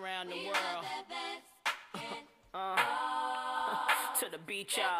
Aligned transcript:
around 0.00 0.28
the 0.30 0.36
world. 0.46 0.84
Uh, 2.54 2.74
to 4.18 4.26
the 4.30 4.38
beach, 4.46 4.78
y'all. 4.78 4.98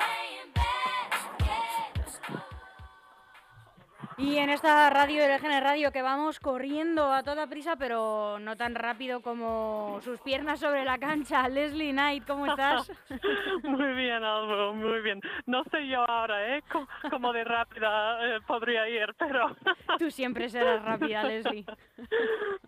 Y 4.19 4.37
en 4.38 4.50
esta 4.50 4.90
radio, 4.90 5.22
el 5.24 5.40
GN 5.40 5.61
Radio, 5.61 5.92
que 5.92 6.03
vamos 6.03 6.40
corriendo 6.40 7.12
a 7.12 7.22
toda 7.22 7.46
prisa, 7.46 7.76
pero 7.76 8.38
no 8.40 8.56
tan 8.56 8.74
rápido 8.74 9.22
como 9.22 10.01
sus 10.03 10.21
piernas 10.21 10.58
sobre 10.61 10.84
la 10.84 10.99
cancha. 10.99 11.49
Leslie 11.49 11.92
Knight, 11.92 12.26
¿cómo 12.26 12.46
estás? 12.46 12.90
Muy 13.62 13.94
bien, 13.94 14.22
Álvaro, 14.24 14.74
muy 14.74 15.01
bien. 15.03 15.21
No 15.46 15.62
sé 15.71 15.87
yo 15.87 16.01
ahora, 16.09 16.56
¿eh? 16.56 16.62
Co- 16.70 16.87
Como 17.10 17.33
de 17.33 17.45
rápida 17.45 18.37
eh, 18.37 18.41
podría 18.46 18.88
ir, 18.88 19.15
pero... 19.19 19.56
Tú 19.98 20.10
siempre 20.10 20.48
serás 20.48 20.83
rápida, 20.84 21.23
Leslie. 21.24 21.65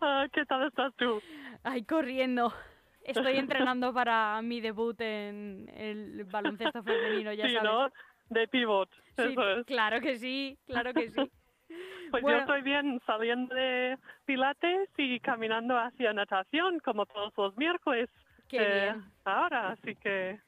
Ah, 0.01 0.27
¿Qué 0.33 0.45
tal 0.47 0.67
estás 0.69 0.93
tú? 0.97 1.21
Ay, 1.63 1.85
corriendo. 1.85 2.53
Estoy 3.05 3.37
entrenando 3.39 3.93
para 3.93 4.41
mi 4.43 4.61
debut 4.61 5.01
en 5.01 5.71
el 5.75 6.25
baloncesto 6.25 6.83
femenino, 6.83 7.33
ya 7.33 7.47
sí, 7.47 7.55
sabes. 7.55 7.71
¿no? 7.71 7.89
De 8.29 8.47
pivot, 8.49 8.89
Sí, 9.17 9.23
eso 9.33 9.51
es. 9.59 9.67
claro 9.67 10.01
que 10.01 10.19
sí, 10.19 10.57
claro 10.67 10.95
que 10.95 11.11
sí. 11.11 11.17
Pues 12.11 12.25
Bueno. 12.25 12.39
yo 12.39 12.43
estoy 12.43 12.63
bien 12.63 13.01
saliendo 13.07 13.55
de 13.55 13.97
pilates 14.25 14.89
y 14.99 15.21
caminando 15.21 15.79
hacia 15.79 16.13
natación, 16.13 16.81
como 16.81 17.07
todos 17.07 17.33
los 17.37 17.57
miércoles. 17.57 18.11
Qué 18.49 18.57
eh, 18.61 18.93
bien. 18.93 19.05
Ahora, 19.25 19.71
así 19.71 19.95
que 19.95 20.41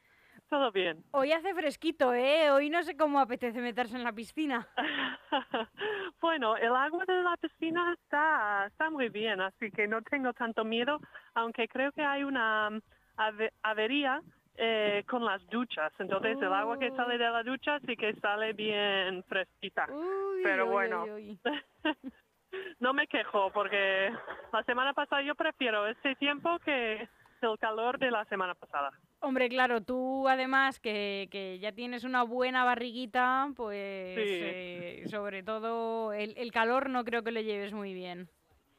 todo 0.52 0.70
bien. 0.70 1.02
Hoy 1.12 1.32
hace 1.32 1.54
fresquito, 1.54 2.12
¿eh? 2.12 2.50
Hoy 2.50 2.68
no 2.68 2.82
sé 2.82 2.94
cómo 2.94 3.18
apetece 3.18 3.58
meterse 3.62 3.96
en 3.96 4.04
la 4.04 4.12
piscina. 4.12 4.68
bueno, 6.20 6.58
el 6.58 6.76
agua 6.76 7.04
de 7.06 7.22
la 7.22 7.38
piscina 7.38 7.94
está, 7.94 8.66
está 8.66 8.90
muy 8.90 9.08
bien, 9.08 9.40
así 9.40 9.70
que 9.70 9.88
no 9.88 10.02
tengo 10.02 10.34
tanto 10.34 10.62
miedo, 10.62 11.00
aunque 11.32 11.68
creo 11.68 11.90
que 11.92 12.02
hay 12.04 12.22
una 12.24 12.68
um, 12.68 12.80
ave- 13.16 13.54
avería 13.62 14.20
eh, 14.56 15.04
con 15.08 15.24
las 15.24 15.42
duchas. 15.48 15.90
Entonces 15.98 16.36
el 16.42 16.52
agua 16.52 16.78
que 16.78 16.90
Oh. 16.90 16.96
sale 16.96 17.16
de 17.16 17.30
la 17.30 17.42
ducha 17.42 17.80
sí 17.86 17.96
que 17.96 18.12
sale 18.16 18.52
bien 18.52 19.24
fresquita. 19.24 19.86
Uy, 19.90 20.42
Pero 20.42 20.66
uy, 20.66 20.70
bueno. 20.70 21.04
uy. 21.04 21.38
no 22.80 22.92
me 22.92 23.06
quejo 23.06 23.50
porque 23.52 24.12
la 24.52 24.62
semana 24.64 24.92
pasada 24.92 25.22
yo 25.22 25.34
prefiero 25.34 25.86
este 25.86 26.14
tiempo 26.16 26.58
que 26.58 27.08
el 27.40 27.58
calor 27.58 27.98
de 27.98 28.10
la 28.10 28.26
semana 28.26 28.54
pasada. 28.54 28.90
Hombre, 29.24 29.48
claro, 29.48 29.80
tú 29.82 30.28
además 30.28 30.80
que, 30.80 31.28
que 31.30 31.60
ya 31.60 31.70
tienes 31.70 32.02
una 32.02 32.24
buena 32.24 32.64
barriguita, 32.64 33.48
pues 33.54 34.16
Sí. 34.16 34.40
eh, 34.42 35.04
sobre 35.06 35.44
todo 35.44 36.12
el, 36.12 36.34
el 36.36 36.50
calor 36.50 36.90
no 36.90 37.04
creo 37.04 37.22
que 37.22 37.30
lo 37.30 37.40
lleves 37.40 37.72
muy 37.72 37.94
bien. 37.94 38.28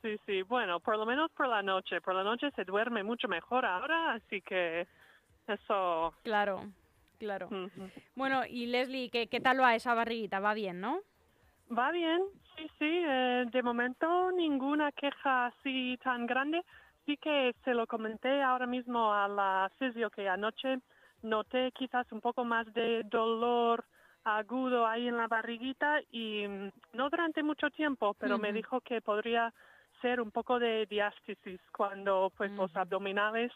Sí, 0.01 0.17
sí, 0.25 0.41
bueno, 0.41 0.81
por 0.81 0.97
lo 0.97 1.05
menos 1.05 1.31
por 1.31 1.47
la 1.47 1.63
noche. 1.63 2.01
Por 2.01 2.13
la 2.13 2.25
noche 2.25 2.51
se 2.57 2.65
duerme 2.65 3.03
mucho 3.03 3.29
mejor 3.29 3.65
ahora, 3.65 4.11
así 4.15 4.41
que 4.41 4.85
eso... 5.47 6.13
Claro, 6.23 6.69
claro. 7.19 7.47
Bueno, 8.15 8.41
y 8.45 8.65
Leslie, 8.65 9.09
¿qué, 9.09 9.27
qué 9.27 9.39
tal 9.39 9.61
va 9.61 9.75
esa 9.75 9.93
barriguita? 9.93 10.41
¿Va 10.41 10.53
bien, 10.53 10.81
no? 10.81 10.99
Va 11.75 11.91
bien, 11.93 12.21
sí, 12.57 12.67
sí. 12.77 13.01
eh, 13.07 13.45
de 13.49 13.63
momento 13.63 14.29
ninguna 14.33 14.91
queja 14.91 15.45
así 15.45 15.97
tan 16.03 16.25
grande. 16.25 16.61
Sí 17.05 17.17
que 17.17 17.53
se 17.63 17.73
lo 17.73 17.85
comenté 17.87 18.41
ahora 18.41 18.65
mismo 18.65 19.13
a 19.13 19.27
la 19.27 19.69
fisio 19.77 20.09
que 20.09 20.29
anoche 20.29 20.79
noté 21.21 21.71
quizás 21.71 22.09
un 22.11 22.21
poco 22.21 22.43
más 22.45 22.71
de 22.73 23.03
dolor 23.03 23.83
agudo 24.25 24.87
ahí 24.87 25.07
en 25.07 25.17
la 25.17 25.27
barriguita 25.27 25.99
y 26.11 26.47
mm, 26.47 26.71
no 26.93 27.09
durante 27.09 27.43
mucho 27.43 27.69
tiempo, 27.71 28.13
pero 28.13 28.37
me 28.37 28.53
dijo 28.53 28.79
que 28.81 29.01
podría 29.01 29.53
ser 30.01 30.21
un 30.21 30.31
poco 30.31 30.59
de 30.59 30.85
diástasis 30.85 31.59
cuando 31.75 32.31
pues 32.37 32.51
los 32.51 32.75
abdominales 32.75 33.51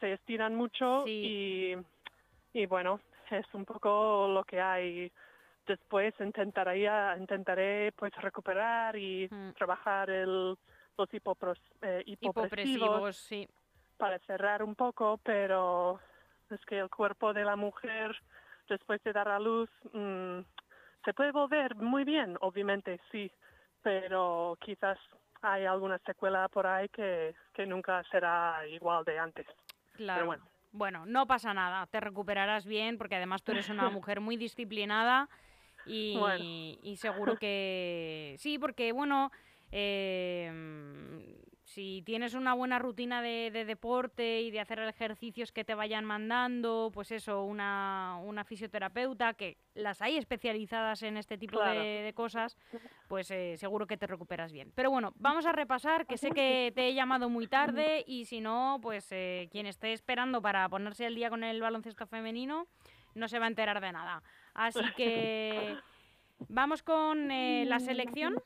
se 0.00 0.12
estiran 0.12 0.54
mucho 0.54 1.04
Sí. 1.06 1.76
y, 2.54 2.58
y 2.58 2.66
bueno, 2.66 3.00
es 3.30 3.46
un 3.54 3.64
poco 3.64 4.28
lo 4.28 4.44
que 4.44 4.60
hay. 4.60 5.10
Después 5.66 6.14
intentaré 6.20 6.86
intentaré 7.18 7.92
pues 7.92 8.14
recuperar 8.16 8.96
y 8.96 9.28
trabajar 9.56 10.10
el 10.10 10.56
los 10.96 11.12
hipopros, 11.12 11.58
eh, 11.82 12.02
hipopresivos 12.06 12.36
Hipopresivos, 12.38 13.16
sí. 13.16 13.48
para 13.96 14.18
cerrar 14.20 14.62
un 14.62 14.74
poco 14.74 15.18
pero 15.22 16.00
es 16.50 16.60
que 16.66 16.78
el 16.78 16.90
cuerpo 16.90 17.32
de 17.32 17.44
la 17.44 17.56
mujer 17.56 18.14
después 18.68 19.02
de 19.02 19.12
dar 19.12 19.28
a 19.28 19.38
luz 19.38 19.70
mm, 19.92 20.40
se 21.04 21.14
puede 21.14 21.32
volver 21.32 21.74
muy 21.76 22.04
bien 22.04 22.36
obviamente 22.40 23.00
sí 23.10 23.30
pero 23.82 24.56
quizás 24.60 24.98
hay 25.42 25.64
alguna 25.66 25.98
secuela 26.06 26.48
por 26.48 26.66
ahí 26.66 26.88
que, 26.88 27.34
que 27.52 27.66
nunca 27.66 28.02
será 28.10 28.66
igual 28.68 29.04
de 29.04 29.18
antes 29.18 29.46
Claro. 29.94 30.26
bueno. 30.26 30.44
Bueno, 30.72 31.06
no 31.06 31.24
pasa 31.24 31.54
nada, 31.54 31.86
te 31.86 32.00
recuperarás 32.00 32.66
bien 32.66 32.98
porque 32.98 33.14
además 33.14 33.44
tú 33.44 33.52
eres 33.52 33.68
una 33.68 33.88
mujer 33.90 34.20
muy 34.20 34.36
disciplinada 34.36 35.28
y, 35.86 36.16
Bueno. 36.18 36.44
y 36.44 36.96
seguro 36.96 37.36
que 37.36 38.34
sí, 38.38 38.58
porque 38.58 38.90
bueno, 38.90 39.30
eh, 39.76 41.40
si 41.64 42.02
tienes 42.02 42.34
una 42.34 42.54
buena 42.54 42.78
rutina 42.78 43.20
de, 43.20 43.50
de 43.50 43.64
deporte 43.64 44.42
y 44.42 44.52
de 44.52 44.60
hacer 44.60 44.78
ejercicios 44.78 45.50
que 45.50 45.64
te 45.64 45.74
vayan 45.74 46.04
mandando, 46.04 46.90
pues 46.94 47.10
eso, 47.10 47.42
una, 47.42 48.20
una 48.22 48.44
fisioterapeuta, 48.44 49.34
que 49.34 49.56
las 49.74 50.00
hay 50.00 50.16
especializadas 50.16 51.02
en 51.02 51.16
este 51.16 51.36
tipo 51.36 51.56
Claro. 51.58 51.80
de, 51.80 52.02
de 52.02 52.12
cosas, 52.12 52.56
pues 53.08 53.28
eh, 53.32 53.56
seguro 53.56 53.88
que 53.88 53.96
te 53.96 54.06
recuperas 54.06 54.52
bien. 54.52 54.70
Pero 54.76 54.92
bueno, 54.92 55.12
vamos 55.16 55.46
a 55.46 55.52
repasar, 55.52 56.06
que 56.06 56.16
sé 56.18 56.30
que 56.30 56.70
te 56.76 56.86
he 56.88 56.94
llamado 56.94 57.28
muy 57.28 57.48
tarde 57.48 58.04
y 58.06 58.26
si 58.26 58.40
no, 58.40 58.78
pues 58.80 59.08
eh, 59.10 59.48
quien 59.50 59.66
esté 59.66 59.92
esperando 59.92 60.40
para 60.40 60.68
ponerse 60.68 61.06
al 61.06 61.16
día 61.16 61.28
con 61.30 61.42
el 61.42 61.60
baloncesto 61.60 62.06
femenino 62.06 62.68
no 63.16 63.26
se 63.26 63.40
va 63.40 63.46
a 63.46 63.48
enterar 63.48 63.80
de 63.80 63.90
nada. 63.90 64.22
Así 64.54 64.80
que 64.96 65.76
vamos 66.48 66.84
con 66.84 67.32
eh, 67.32 67.64
la 67.66 67.80
selección. 67.80 68.36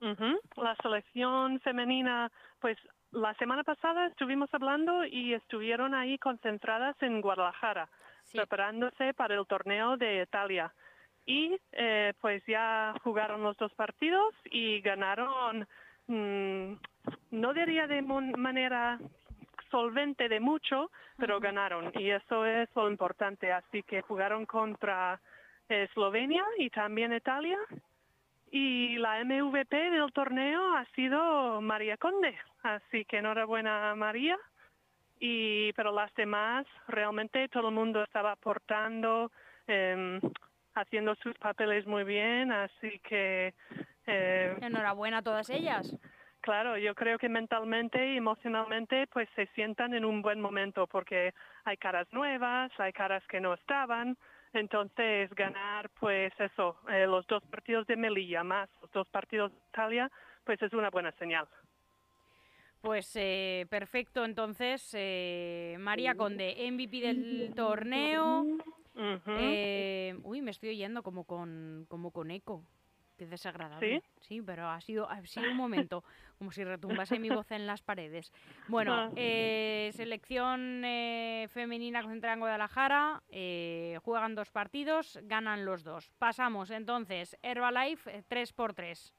La 0.00 0.76
selección 0.82 1.60
femenina, 1.60 2.30
pues 2.60 2.78
la 3.10 3.34
semana 3.34 3.64
pasada 3.64 4.06
estuvimos 4.06 4.52
hablando 4.52 5.04
y 5.04 5.34
estuvieron 5.34 5.94
ahí 5.94 6.18
concentradas 6.18 6.96
en 7.02 7.20
Guadalajara, 7.20 7.88
Sí. 8.24 8.36
preparándose 8.36 9.14
para 9.14 9.34
el 9.34 9.46
torneo 9.46 9.96
de 9.96 10.22
Italia. 10.22 10.72
Y 11.24 11.58
eh, 11.72 12.12
pues 12.20 12.44
ya 12.46 12.94
jugaron 13.02 13.42
los 13.42 13.56
dos 13.56 13.72
partidos 13.74 14.34
y 14.50 14.80
ganaron, 14.80 15.66
mm, 16.06 16.72
no 17.30 17.54
diría 17.54 17.86
de 17.86 18.02
manera 18.02 18.98
solvente 19.70 20.28
de 20.28 20.40
mucho, 20.40 20.90
pero 21.16 21.40
ganaron 21.40 21.90
y 21.94 22.10
eso 22.10 22.44
es 22.46 22.68
lo 22.76 22.90
importante. 22.90 23.52
Así 23.52 23.82
que 23.82 24.02
jugaron 24.02 24.46
contra 24.46 25.20
Eslovenia 25.68 26.44
y 26.58 26.70
también 26.70 27.12
Italia 27.12 27.58
y 28.50 28.96
la 28.96 29.24
MVP 29.24 29.90
del 29.90 30.12
torneo 30.12 30.76
ha 30.76 30.84
sido 30.94 31.60
María 31.60 31.96
Conde, 31.96 32.34
así 32.62 33.04
que 33.04 33.18
enhorabuena 33.18 33.94
María. 33.94 34.38
Y 35.20 35.72
pero 35.72 35.92
las 35.92 36.14
demás 36.14 36.64
realmente 36.86 37.48
todo 37.48 37.68
el 37.68 37.74
mundo 37.74 38.02
estaba 38.04 38.32
aportando, 38.32 39.32
em, 39.66 40.20
haciendo 40.74 41.14
sus 41.16 41.36
papeles 41.38 41.86
muy 41.86 42.04
bien, 42.04 42.52
así 42.52 43.00
que 43.00 43.52
eh, 44.06 44.56
Enhorabuena 44.62 45.18
a 45.18 45.22
todas 45.22 45.50
ellas. 45.50 45.94
claro, 46.40 46.78
yo 46.78 46.94
creo 46.94 47.18
que 47.18 47.28
mentalmente 47.28 48.14
y 48.14 48.16
emocionalmente 48.16 49.06
pues 49.08 49.28
se 49.34 49.46
sientan 49.48 49.92
en 49.92 50.04
un 50.04 50.22
buen 50.22 50.40
momento 50.40 50.86
porque 50.86 51.34
hay 51.64 51.76
caras 51.76 52.06
nuevas, 52.12 52.70
hay 52.78 52.92
caras 52.92 53.22
que 53.26 53.40
no 53.40 53.54
estaban, 53.54 54.16
entonces 54.52 55.30
ganar 55.34 55.90
pues 56.00 56.32
eso, 56.38 56.76
eh, 56.88 57.06
los 57.06 57.26
dos 57.26 57.42
partidos 57.44 57.86
de 57.86 57.96
Melilla 57.96 58.44
más 58.44 58.68
los 58.82 58.90
dos 58.92 59.08
partidos 59.08 59.52
de 59.52 59.58
Italia, 59.70 60.10
pues 60.44 60.60
es 60.62 60.72
una 60.72 60.90
buena 60.90 61.12
señal. 61.12 61.46
Pues 62.80 63.10
eh, 63.16 63.66
perfecto, 63.70 64.24
entonces 64.24 64.90
eh, 64.94 65.76
María 65.80 66.14
Conde, 66.14 66.56
MVP 66.70 67.00
del 67.00 67.52
torneo. 67.54 68.44
Eh, 69.26 70.16
uy, 70.22 70.42
me 70.42 70.50
estoy 70.50 70.70
oyendo 70.70 71.02
como 71.02 71.24
con, 71.24 71.86
como 71.88 72.10
con 72.12 72.30
eco. 72.30 72.64
Qué 73.18 73.26
desagradable. 73.26 74.02
¿Sí? 74.20 74.40
pero 74.42 74.68
ha 74.68 74.80
sido, 74.80 75.10
ha 75.10 75.20
sido 75.26 75.50
un 75.50 75.56
momento, 75.56 76.04
como 76.38 76.52
si 76.52 76.62
retumbase 76.62 77.18
mi 77.18 77.28
voz 77.30 77.50
en 77.50 77.66
las 77.66 77.82
paredes. 77.82 78.32
Bueno, 78.68 78.94
Ah. 78.94 79.10
eh, 79.16 79.90
selección 79.92 80.84
eh, 80.84 81.48
femenina 81.50 82.00
concentrada 82.02 82.34
en 82.34 82.40
Guadalajara, 82.40 83.20
eh, 83.30 83.98
juegan 84.04 84.36
dos 84.36 84.50
partidos, 84.50 85.18
ganan 85.24 85.64
los 85.64 85.82
dos. 85.82 86.10
Pasamos 86.18 86.70
entonces, 86.70 87.36
Herbalife 87.42 88.22
3 88.28 88.52
por 88.52 88.72
3 88.74 89.12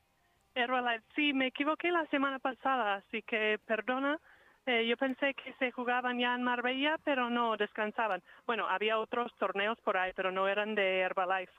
Herbalife, 0.56 1.04
sí, 1.16 1.34
me 1.34 1.48
equivoqué 1.48 1.92
la 1.92 2.06
semana 2.08 2.40
pasada, 2.40 2.96
así 2.96 3.22
que 3.24 3.60
perdona. 3.66 4.18
Eh, 4.66 4.86
yo 4.88 4.98
pensé 4.98 5.34
que 5.34 5.54
se 5.60 5.72
jugaban 5.72 6.20
ya 6.20 6.36
en 6.36 6.44
Marbella, 6.44 6.98
pero 7.04 7.30
no, 7.30 7.58
descansaban. 7.58 8.22
Bueno, 8.46 8.68
había 8.68 8.98
otros 9.00 9.32
torneos 9.40 9.80
por 9.82 9.98
ahí, 9.98 10.12
pero 10.16 10.32
no 10.32 10.48
eran 10.48 10.76
de 10.76 11.00
Herbalife. 11.00 11.52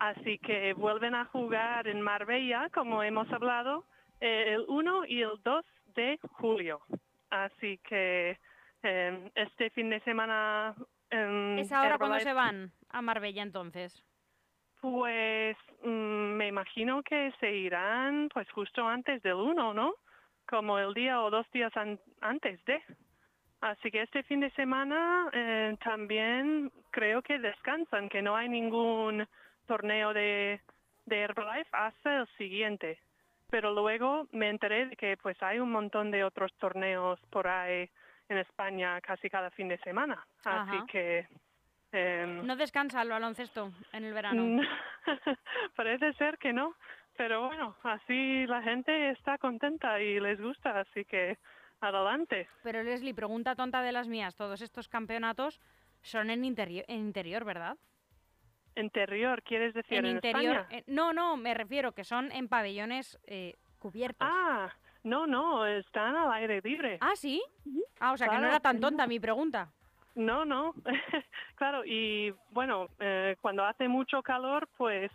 Así 0.00 0.38
que 0.38 0.72
vuelven 0.74 1.14
a 1.14 1.24
jugar 1.26 1.86
en 1.88 2.00
Marbella, 2.00 2.68
como 2.74 3.02
hemos 3.02 3.30
hablado, 3.32 3.84
eh, 4.20 4.54
el 4.54 4.64
1 4.68 5.06
y 5.06 5.22
el 5.22 5.40
2 5.44 5.64
de 5.94 6.18
julio. 6.32 6.80
Así 7.30 7.78
que 7.78 8.38
eh, 8.82 9.30
este 9.34 9.70
fin 9.70 9.90
de 9.90 10.00
semana... 10.00 10.74
em, 11.10 11.58
¿Es 11.58 11.72
ahora 11.72 11.96
cuando 11.98 12.18
se 12.20 12.32
van 12.32 12.72
a 12.90 13.02
Marbella 13.02 13.42
entonces? 13.42 14.04
Pues 14.80 15.56
mm, 15.82 15.88
me 16.36 16.48
imagino 16.48 17.02
que 17.02 17.32
se 17.40 17.52
irán 17.52 18.28
pues 18.32 18.50
justo 18.50 18.86
antes 18.86 19.22
del 19.22 19.34
1, 19.34 19.72
¿no? 19.74 19.94
Como 20.46 20.78
el 20.78 20.92
día 20.92 21.22
o 21.22 21.30
dos 21.30 21.50
días 21.52 21.74
an- 21.76 22.00
antes 22.20 22.62
de. 22.66 22.82
Así 23.62 23.90
que 23.90 24.02
este 24.02 24.22
fin 24.24 24.40
de 24.40 24.50
semana 24.50 25.30
eh, 25.32 25.74
también 25.82 26.70
creo 26.90 27.22
que 27.22 27.38
descansan, 27.38 28.10
que 28.10 28.20
no 28.20 28.36
hay 28.36 28.48
ningún 28.50 29.26
torneo 29.66 30.12
de, 30.12 30.60
de 31.06 31.20
Herbalife 31.20 31.70
hasta 31.72 32.20
el 32.20 32.28
siguiente. 32.36 32.98
Pero 33.50 33.72
luego 33.72 34.26
me 34.32 34.48
enteré 34.48 34.86
de 34.86 34.96
que 34.96 35.16
pues 35.16 35.40
hay 35.42 35.58
un 35.58 35.70
montón 35.70 36.10
de 36.10 36.24
otros 36.24 36.52
torneos 36.54 37.20
por 37.30 37.46
ahí 37.46 37.88
en 38.28 38.38
España 38.38 39.00
casi 39.00 39.28
cada 39.28 39.50
fin 39.50 39.68
de 39.68 39.78
semana. 39.78 40.26
Así 40.44 40.76
Ajá. 40.76 40.86
que... 40.90 41.28
em, 41.92 42.46
¿No 42.46 42.56
descansa 42.56 43.02
el 43.02 43.10
baloncesto 43.10 43.70
en 43.92 44.04
el 44.04 44.14
verano? 44.14 44.62
Parece 45.76 46.12
ser 46.14 46.38
que 46.38 46.52
no, 46.52 46.74
pero 47.16 47.46
bueno, 47.48 47.76
así 47.82 48.46
la 48.46 48.62
gente 48.62 49.10
está 49.10 49.38
contenta 49.38 50.00
y 50.00 50.18
les 50.18 50.40
gusta, 50.40 50.80
así 50.80 51.04
que 51.04 51.38
adelante. 51.80 52.48
Pero 52.62 52.82
Leslie, 52.82 53.14
pregunta 53.14 53.54
tonta 53.54 53.82
de 53.82 53.92
las 53.92 54.08
mías, 54.08 54.34
todos 54.34 54.62
estos 54.62 54.88
campeonatos 54.88 55.60
son 56.02 56.30
en 56.30 56.44
interior, 56.44 56.84
en 56.88 57.00
interior 57.00 57.44
¿verdad? 57.44 57.76
Interior, 58.76 59.42
¿quieres 59.42 59.74
decir 59.74 59.98
en 59.98 60.06
en, 60.06 60.16
interior. 60.16 60.56
España? 60.56 60.78
eh, 60.78 60.84
no, 60.86 61.12
no, 61.12 61.36
me 61.36 61.54
refiero 61.54 61.92
que 61.92 62.04
son 62.04 62.32
en 62.32 62.48
pabellones 62.48 63.18
eh, 63.26 63.54
cubiertos. 63.78 64.28
Ah, 64.30 64.72
no, 65.04 65.26
no, 65.26 65.66
están 65.66 66.16
al 66.16 66.32
aire 66.32 66.60
libre. 66.62 66.98
¿Ah, 67.00 67.12
sí? 67.14 67.42
Ah, 68.00 68.12
o 68.12 68.16
sea 68.16 68.28
que 68.28 68.38
no 68.38 68.46
era 68.46 68.60
tan 68.60 68.80
tonta 68.80 69.06
mi 69.06 69.20
pregunta. 69.20 69.70
No, 70.14 70.44
no, 70.44 70.74
claro, 71.56 71.84
y 71.84 72.32
bueno, 72.50 72.88
eh, 73.00 73.36
cuando 73.40 73.64
hace 73.64 73.88
mucho 73.88 74.22
calor, 74.22 74.68
pues 74.76 75.10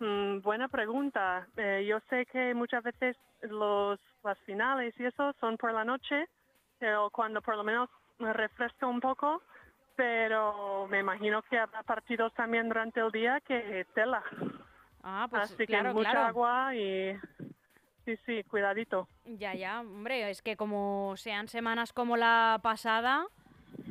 mm, 0.00 0.40
buena 0.40 0.68
pregunta. 0.68 1.46
Eh, 1.56 1.86
yo 1.88 2.00
sé 2.10 2.26
que 2.26 2.52
muchas 2.52 2.82
veces 2.82 3.16
los 3.42 4.00
las 4.24 4.38
finales 4.40 4.94
y 4.98 5.04
eso 5.04 5.34
son 5.38 5.56
por 5.56 5.72
la 5.72 5.84
noche, 5.84 6.26
eh, 6.80 6.94
o 6.94 7.10
cuando 7.10 7.40
por 7.42 7.56
lo 7.56 7.64
menos 7.64 7.88
refresca 8.18 8.86
un 8.86 9.00
poco, 9.00 9.42
pero 9.96 10.86
me 10.88 11.00
imagino 11.00 11.42
que 11.42 11.58
habrá 11.58 11.82
partidos 11.82 12.32
también 12.34 12.68
durante 12.68 13.00
el 13.00 13.10
día 13.10 13.40
que 13.40 13.86
tela. 13.94 14.22
Ah, 15.02 15.26
pues 15.30 15.52
Así 15.52 15.66
claro, 15.66 15.90
que 15.90 15.94
mucha 15.94 16.10
claro. 16.10 16.26
agua 16.28 16.74
y 16.74 17.12
sí, 18.04 18.16
sí, 18.26 18.42
cuidadito. 18.44 19.08
Ya, 19.24 19.54
ya, 19.54 19.80
hombre, 19.80 20.30
es 20.30 20.42
que 20.42 20.56
como 20.56 21.14
sean 21.16 21.48
semanas 21.48 21.92
como 21.92 22.16
la 22.16 22.60
pasada, 22.62 23.26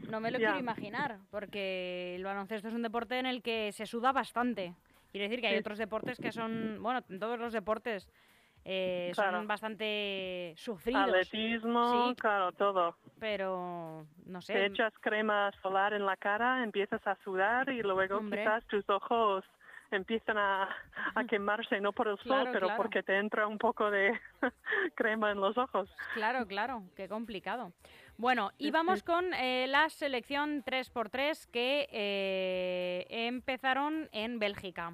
no 0.10 0.20
me 0.20 0.32
lo 0.32 0.40
Ya. 0.40 0.48
quiero 0.48 0.60
imaginar, 0.60 1.20
porque 1.32 2.16
el 2.16 2.24
baloncesto 2.24 2.68
es 2.68 2.74
un 2.74 2.84
deporte 2.84 3.18
en 3.20 3.26
el 3.26 3.42
que 3.42 3.72
se 3.72 3.86
suda 3.86 4.12
bastante. 4.12 4.74
Quiere 5.12 5.28
decir 5.28 5.42
que 5.42 5.48
hay 5.48 5.56
Sí. 5.56 5.60
otros 5.60 5.78
deportes 5.78 6.20
que 6.20 6.32
son, 6.32 6.80
bueno, 6.82 7.02
en 7.10 7.20
todos 7.20 7.40
los 7.40 7.54
deportes 7.54 8.08
eh, 8.66 9.12
Claro. 9.14 9.38
son 9.38 9.48
bastante 9.48 10.54
sufridos, 10.58 11.04
Atletismo, 11.04 12.10
Sí. 12.10 12.16
claro, 12.16 12.52
todo. 12.54 12.96
pero 13.20 14.06
no 14.26 14.42
sé. 14.42 14.54
Te 14.54 14.66
echas 14.68 14.94
crema 15.02 15.52
solar 15.62 15.94
en 15.94 16.06
la 16.06 16.16
cara, 16.18 16.64
empiezas 16.64 17.06
a 17.08 17.16
sudar 17.24 17.70
y 17.70 17.82
luego 17.82 18.18
Hombre. 18.18 18.42
quizás 18.44 18.66
tus 18.68 18.90
ojos 18.90 19.44
empiezan 19.92 20.38
a, 20.40 20.64
a 21.16 21.24
quemarse, 21.30 21.80
no 21.80 21.92
por 21.92 22.08
el 22.08 22.18
sol, 22.18 22.26
Claro, 22.26 22.52
pero 22.52 22.68
claro. 22.68 22.82
porque 22.82 23.04
te 23.04 23.18
entra 23.18 23.46
un 23.48 23.58
poco 23.60 23.92
de 23.92 24.12
crema 24.96 25.32
en 25.32 25.40
los 25.40 25.58
ojos. 25.58 25.88
Claro, 26.16 26.48
claro, 26.48 26.84
qué 26.96 27.08
complicado. 27.08 27.72
Bueno, 28.18 28.52
y 28.58 28.72
vamos 28.72 29.04
con 29.04 29.34
eh, 29.34 29.66
la 29.68 29.90
selección 29.90 30.64
3x3 30.64 31.50
que 31.52 31.88
eh, 31.92 33.06
empezaron 33.28 34.10
en 34.12 34.40
Bélgica. 34.40 34.94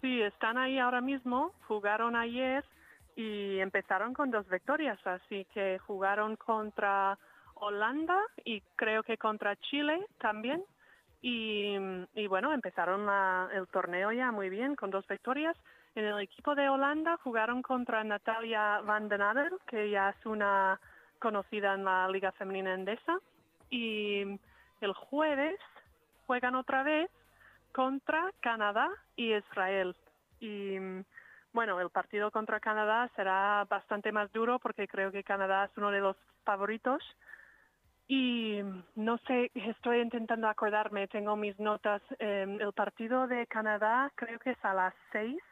Sí, 0.00 0.20
están 0.22 0.56
ahí 0.58 0.78
ahora 0.78 1.00
mismo, 1.00 1.52
jugaron 1.68 2.14
ayer 2.16 2.64
y 3.16 3.58
empezaron 3.60 4.12
con 4.12 4.30
dos 4.30 4.46
victorias, 4.48 4.98
así 5.06 5.46
que 5.46 5.78
jugaron 5.78 6.36
contra 6.36 7.18
Holanda 7.54 8.20
y 8.44 8.60
creo 8.76 9.02
que 9.02 9.16
contra 9.16 9.56
Chile 9.56 10.06
también. 10.18 10.62
Y, 11.22 11.76
bueno, 12.28 12.52
empezaron 12.52 13.06
la- 13.06 13.48
el 13.52 13.66
torneo 13.68 14.12
ya 14.12 14.30
muy 14.30 14.48
bien 14.50 14.76
con 14.76 14.90
dos 14.90 15.08
victorias. 15.08 15.56
En 15.94 16.04
el 16.04 16.20
equipo 16.20 16.54
de 16.54 16.68
Holanda 16.68 17.16
jugaron 17.24 17.62
contra 17.62 18.04
Natalia 18.04 18.80
Van 18.82 19.08
den 19.08 19.22
Adel, 19.22 19.50
que 19.66 19.90
ya 19.90 20.10
es 20.10 20.26
una 20.26 20.78
conocida 21.18 21.74
en 21.74 21.84
la 21.84 22.08
Liga 22.08 22.30
Femenina 22.32 22.74
Endesa. 22.74 23.18
Y 23.70 24.38
el 24.82 24.92
jueves 24.92 25.58
juegan 26.26 26.54
otra 26.54 26.82
vez 26.82 27.10
contra 27.72 28.30
Canadá 28.40 28.88
y 29.16 29.34
Israel. 29.34 29.96
Y 30.38 30.76
bueno, 31.56 31.80
el 31.80 31.88
partido 31.88 32.30
contra 32.30 32.60
Canadá 32.60 33.10
será 33.16 33.64
bastante 33.64 34.12
más 34.12 34.30
duro 34.30 34.58
porque 34.58 34.86
creo 34.86 35.10
que 35.10 35.24
Canadá 35.24 35.64
es 35.64 35.70
uno 35.78 35.90
de 35.90 36.00
los 36.00 36.14
favoritos. 36.44 37.02
Y 38.08 38.60
no 38.94 39.16
sé, 39.26 39.50
estoy 39.54 40.00
intentando 40.00 40.48
acordarme, 40.48 41.08
tengo 41.08 41.34
mis 41.34 41.58
notas. 41.58 42.02
eh, 42.18 42.58
el 42.60 42.72
partido 42.74 43.26
de 43.26 43.46
Canadá 43.46 44.12
creo 44.16 44.38
que 44.38 44.50
es 44.50 44.64
a 44.64 44.74
las 44.74 44.94
seis 45.12 45.42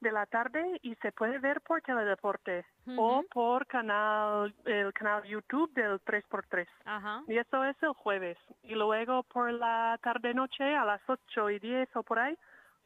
de 0.00 0.10
la 0.10 0.24
tarde 0.24 0.80
y 0.82 0.94
se 0.96 1.12
puede 1.12 1.38
ver 1.38 1.60
por 1.60 1.82
Teledeporte 1.82 2.64
o 2.96 3.22
por 3.30 3.66
canal 3.66 4.54
el 4.64 4.92
canal 4.94 5.22
YouTube 5.24 5.70
del 5.74 6.00
3x3. 6.00 6.66
Ajá. 6.86 7.22
Y 7.28 7.36
eso 7.36 7.62
es 7.62 7.76
el 7.82 7.92
jueves. 7.92 8.38
Y 8.62 8.74
luego 8.74 9.22
por 9.24 9.52
la 9.52 9.98
tarde-noche, 10.02 10.74
a 10.74 10.86
las 10.86 11.02
8 11.06 11.50
y 11.50 11.58
10 11.58 11.94
o 11.94 12.02
por 12.02 12.18
ahí, 12.18 12.36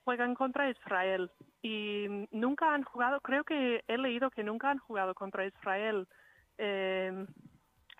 juegan 0.05 0.35
contra 0.35 0.71
Israel. 0.71 1.31
Y 1.63 2.27
nunca 2.31 2.75
han 2.75 2.83
jugado, 2.85 3.21
creo 3.21 3.45
que 3.45 3.85
he 3.87 3.99
leído 3.99 4.31
que 4.31 4.43
nunca 4.43 4.71
han 4.71 4.79
jugado 4.79 5.15
contra 5.15 5.47
Israel 5.47 6.07
eh, 6.59 7.27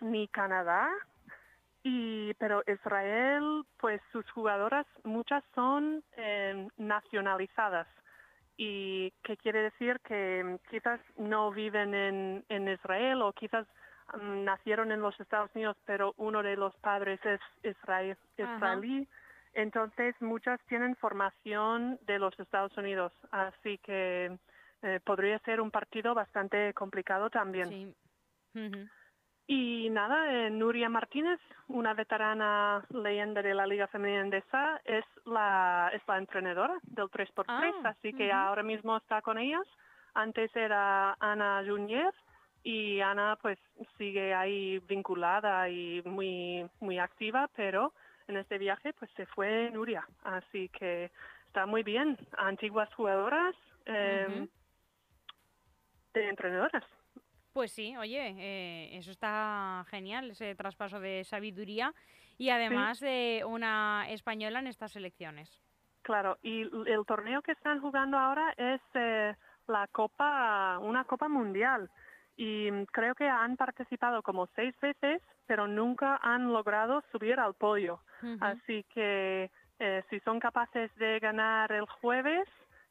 ni 0.01 0.29
Canadá. 0.29 0.89
Y, 1.83 2.35
pero 2.35 2.63
Israel, 2.67 3.65
pues 3.79 4.03
sus 4.13 4.29
jugadoras, 4.33 4.87
muchas 5.03 5.43
son 5.55 6.05
eh, 6.17 6.69
nacionalizadas. 6.77 7.87
¿Y 8.63 9.11
qué 9.23 9.39
quiere 9.39 9.63
decir? 9.63 9.99
Que 10.01 10.45
mm, 10.45 10.69
quizás 10.69 11.01
no 11.17 11.51
viven 11.51 11.95
en, 11.95 12.45
en 12.51 12.69
Israel 12.69 13.23
o 13.23 13.33
quizás 13.33 13.67
mm, 14.21 14.45
nacieron 14.45 14.93
en 14.93 15.01
los 15.01 15.19
Estados 15.19 15.51
Unidos, 15.55 15.79
pero 15.87 16.13
uno 16.19 16.43
de 16.43 16.57
los 16.57 16.75
padres 16.77 17.19
es 17.25 17.41
israel, 17.63 18.19
Ajá. 18.39 18.59
Entonces, 19.55 20.15
muchas 20.21 20.61
tienen 20.67 20.97
formación 20.97 21.99
de 22.07 22.19
los 22.19 22.39
Estados 22.39 22.77
Unidos. 22.77 23.13
Así 23.31 23.79
que 23.79 24.39
eh, 24.83 25.01
podría 25.05 25.39
ser 25.41 25.61
un 25.61 25.71
partido 25.71 26.15
bastante 26.15 26.73
complicado 26.75 27.31
también. 27.31 27.69
Sí. 27.69 27.95
Y 29.53 29.91
nada, 29.91 30.33
eh, 30.33 30.51
Nuria 30.51 30.89
Martínez, 30.89 31.41
una 31.67 31.93
veterana 31.93 32.85
leyenda 32.91 33.43
de 33.43 33.53
la 33.53 33.67
Liga 33.67 33.89
Femenina 33.89 34.21
Endesa, 34.21 34.81
es 34.85 35.05
la, 35.25 35.91
es 35.93 36.01
la 36.07 36.19
entrenadora 36.19 36.79
del 36.85 37.07
3x3, 37.07 37.45
Ah, 37.49 37.73
así 37.83 38.13
que 38.13 38.31
ahora 38.31 38.63
mismo 38.63 38.97
está 38.97 39.21
con 39.23 39.39
ellas. 39.39 39.67
Antes 40.15 40.55
era 40.55 41.17
Ana 41.19 41.65
Junier 41.67 42.15
y 42.63 43.01
Ana 43.01 43.37
pues 43.43 43.59
sigue 43.99 44.35
ahí 44.35 44.79
vinculada 44.87 45.69
y 45.69 46.01
muy, 46.05 46.65
muy 46.79 47.01
activa, 47.01 47.51
pero 47.57 47.93
en 48.31 48.39
este 48.39 48.59
viaje 48.59 48.93
pues 48.95 49.11
se 49.17 49.27
fue 49.27 49.71
Nuria, 49.71 50.07
así 50.23 50.69
que 50.71 51.11
está 51.47 51.67
muy 51.67 51.83
bien. 51.83 52.17
Antiguas 52.39 52.93
jugadoras 52.95 53.55
eh, 53.87 54.27
Ujú. 54.29 54.49
de 56.15 56.29
entrenadoras. 56.29 56.85
Pues 57.53 57.73
sí, 57.73 57.97
oye, 57.97 58.35
eh, 58.39 58.97
eso 58.97 59.11
está 59.11 59.85
genial, 59.89 60.31
ese 60.31 60.55
traspaso 60.55 61.01
de 61.01 61.25
sabiduría 61.25 61.93
y 62.39 62.51
además 62.51 63.01
de 63.01 63.43
una 63.47 64.07
española 64.09 64.61
en 64.61 64.69
estas 64.69 64.95
elecciones. 64.97 65.61
Claro, 66.03 66.39
y 66.43 66.63
el 66.63 67.05
torneo 67.07 67.43
que 67.43 67.53
están 67.53 67.81
jugando 67.81 68.17
ahora 68.17 68.55
es 68.57 68.81
eh, 68.95 69.35
la 69.67 69.87
Copa, 69.89 70.79
una 70.79 71.05
Copa 71.05 71.29
Mundial. 71.29 71.91
Y 72.43 72.71
creo 72.87 73.15
que 73.15 73.29
han 73.29 73.59
participado 73.59 74.23
como 74.23 74.47
seis 74.57 74.75
veces, 74.81 75.21
pero 75.47 75.69
nunca 75.69 76.19
han 76.23 76.51
logrado 76.51 77.03
subir 77.13 77.39
al 77.39 77.53
podio. 77.53 78.01
Así 78.41 78.83
que 78.95 79.51
eh, 79.79 80.03
si 80.09 80.21
son 80.21 80.41
capaces 80.41 80.91
de 80.97 81.19
ganar 81.19 81.71
el 81.71 81.85
jueves, 81.85 82.49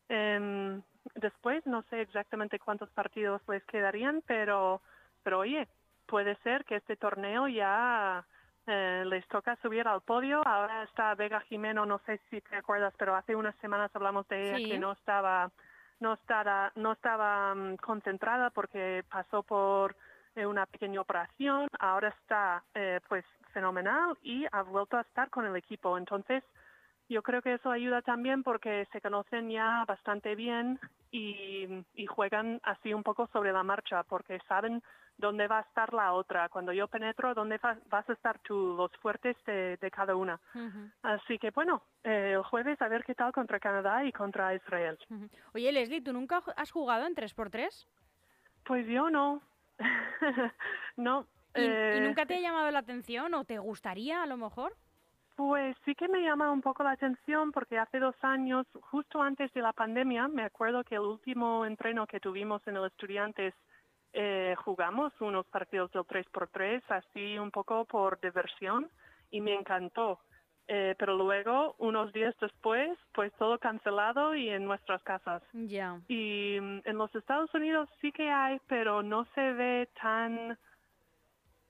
em, 0.07 0.83
después 1.15 1.65
no 1.65 1.81
sé 1.89 2.01
exactamente 2.01 2.59
cuántos 2.59 2.91
partidos 2.91 3.41
les 3.47 3.63
quedarían, 3.65 4.21
pero, 4.27 4.83
pero 5.23 5.39
oye, 5.39 5.67
puede 6.05 6.35
ser 6.43 6.63
que 6.63 6.75
este 6.75 6.95
torneo 6.95 7.47
ya 7.47 8.23
eh, 8.67 9.03
les 9.07 9.27
toca 9.29 9.55
subir 9.63 9.87
al 9.87 10.01
podio. 10.01 10.43
Ahora 10.45 10.83
está 10.83 11.15
Vega 11.15 11.39
Jimeno, 11.41 11.87
no 11.87 11.97
sé 12.05 12.19
si 12.29 12.39
te 12.41 12.55
acuerdas, 12.55 12.93
pero 12.99 13.15
hace 13.15 13.35
unas 13.35 13.55
semanas 13.55 13.89
hablamos 13.95 14.27
de 14.27 14.43
ella 14.43 14.57
Sí. 14.57 14.69
que 14.69 14.77
no 14.77 14.91
estaba 14.91 15.49
no 15.99 16.13
estaba 16.13 16.71
no 16.75 16.93
estaba 16.93 17.53
mm, 17.55 17.77
concentrada 17.77 18.49
porque 18.49 19.03
pasó 19.09 19.43
por 19.43 19.95
eh, 20.35 20.45
una 20.45 20.65
pequeña 20.65 21.01
operación, 21.01 21.67
ahora 21.79 22.09
está 22.09 22.63
eh, 22.73 22.99
pues 23.07 23.25
fenomenal 23.53 24.17
y 24.21 24.45
ha 24.51 24.61
vuelto 24.63 24.97
a 24.97 25.01
estar 25.01 25.29
con 25.29 25.45
el 25.45 25.55
equipo. 25.55 25.97
Entonces, 25.97 26.43
yo 27.09 27.21
creo 27.23 27.41
que 27.41 27.55
eso 27.55 27.71
ayuda 27.71 28.01
también 28.01 28.43
porque 28.43 28.87
se 28.91 29.01
conocen 29.01 29.49
ya 29.49 29.83
bastante 29.85 30.35
bien 30.35 30.79
y, 31.11 31.65
y 31.95 32.05
juegan 32.05 32.59
así 32.63 32.93
un 32.93 33.03
poco 33.03 33.27
sobre 33.33 33.51
la 33.51 33.63
marcha 33.63 34.03
porque 34.03 34.39
saben 34.47 34.81
dónde 35.17 35.47
va 35.47 35.57
a 35.59 35.61
estar 35.63 35.93
la 35.93 36.13
otra. 36.13 36.47
Cuando 36.49 36.71
yo 36.71 36.87
penetro, 36.87 37.33
dónde 37.33 37.57
va- 37.57 37.77
vas 37.89 38.07
a 38.09 38.13
estar 38.13 38.39
tú, 38.39 38.75
los 38.77 38.91
fuertes 39.01 39.35
de, 39.45 39.77
de 39.77 39.91
cada 39.91 40.15
una. 40.15 40.39
Así 41.01 41.37
que 41.39 41.51
bueno, 41.51 41.81
eh, 42.03 42.33
el 42.35 42.43
jueves 42.43 42.81
a 42.81 42.87
ver 42.87 43.03
qué 43.03 43.15
tal 43.15 43.31
contra 43.31 43.59
Canadá 43.59 44.03
y 44.05 44.11
contra 44.11 44.53
Israel. 44.53 44.97
ujú. 45.09 45.29
Oye, 45.53 45.71
Leslie, 45.71 46.01
¿tú 46.01 46.13
nunca 46.13 46.43
has 46.55 46.71
jugado 46.71 47.05
en 47.07 47.15
3x3? 47.15 47.87
Pues 48.65 48.85
yo 48.87 49.09
no. 49.09 49.41
no. 50.97 51.25
¿Y, 51.55 51.61
y 51.61 51.65
eh, 51.65 52.01
nunca 52.03 52.25
te 52.25 52.35
ha 52.35 52.39
llamado 52.39 52.69
la 52.71 52.79
atención 52.79 53.33
o 53.33 53.43
te 53.45 53.57
gustaría 53.57 54.21
a 54.21 54.25
lo 54.27 54.37
mejor? 54.37 54.75
Pues 55.39 55.77
sí 55.85 55.95
que 55.95 56.09
me 56.09 56.21
llama 56.21 56.51
un 56.51 56.61
poco 56.61 56.83
la 56.83 56.91
atención 56.91 57.53
porque 57.53 57.79
hace 57.79 57.97
dos 57.97 58.15
años, 58.23 58.67
justo 58.91 59.21
antes 59.21 59.49
de 59.53 59.61
la 59.61 59.71
pandemia, 59.71 60.27
me 60.27 60.43
acuerdo 60.43 60.83
que 60.83 60.95
el 60.95 61.01
último 61.01 61.65
entreno 61.65 62.05
que 62.07 62.19
tuvimos 62.19 62.61
en 62.67 62.75
el 62.75 62.87
Estudiantes 62.87 63.53
eh, 64.11 64.53
jugamos 64.65 65.13
unos 65.21 65.45
partidos 65.47 65.93
del 65.93 66.03
3x3 66.03 66.83
así 66.89 67.39
un 67.39 67.51
poco 67.51 67.85
por 67.85 68.19
diversión 68.19 68.89
y 69.31 69.39
me 69.39 69.53
encantó. 69.53 70.19
Eh, 70.67 70.95
pero 70.99 71.15
luego, 71.15 71.73
unos 71.77 72.11
días 72.11 72.35
después, 72.41 72.99
pues 73.13 73.31
todo 73.39 73.57
cancelado 73.59 74.35
y 74.35 74.49
en 74.49 74.65
nuestras 74.65 75.01
casas. 75.03 75.41
Ya. 75.53 76.01
Y 76.09 76.57
mm, 76.59 76.81
en 76.83 76.97
los 76.97 77.15
Estados 77.15 77.53
Unidos 77.53 77.87
sí 78.01 78.11
que 78.11 78.29
hay, 78.29 78.59
pero 78.67 79.03
no 79.03 79.23
se 79.35 79.53
ve 79.53 79.87
tan 80.01 80.57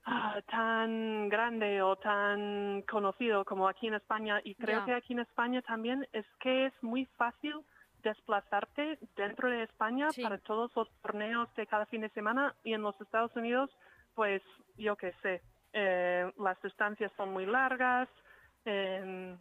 ah, 0.09 0.41
tan 0.49 1.29
grande 1.29 1.81
o 1.81 1.95
tan 1.95 2.81
conocido 2.83 3.45
como 3.45 3.67
aquí 3.67 3.87
en 3.87 3.95
España. 3.95 4.41
Y 4.43 4.55
creo 4.55 4.83
que 4.85 4.93
aquí 4.93 5.13
en 5.13 5.19
España 5.19 5.61
también 5.61 6.07
es 6.13 6.25
que 6.39 6.65
es 6.67 6.73
muy 6.81 7.05
fácil 7.17 7.55
desplazarte 8.03 8.97
dentro 9.15 9.49
de 9.49 9.63
España 9.63 10.09
Sí. 10.11 10.23
para 10.23 10.37
todos 10.37 10.73
los 10.75 10.89
torneos 11.01 11.53
de 11.55 11.67
cada 11.67 11.85
fin 11.85 12.01
de 12.01 12.09
semana 12.09 12.55
y 12.63 12.73
en 12.73 12.81
los 12.81 12.99
Estados 13.01 13.35
Unidos, 13.35 13.69
pues 14.15 14.41
yo 14.77 14.95
qué 14.95 15.13
sé, 15.21 15.41
eh, 15.73 16.31
las 16.37 16.61
distancias 16.61 17.11
son 17.17 17.33
muy 17.33 17.45
largas, 17.45 18.07
eh, 18.65 19.35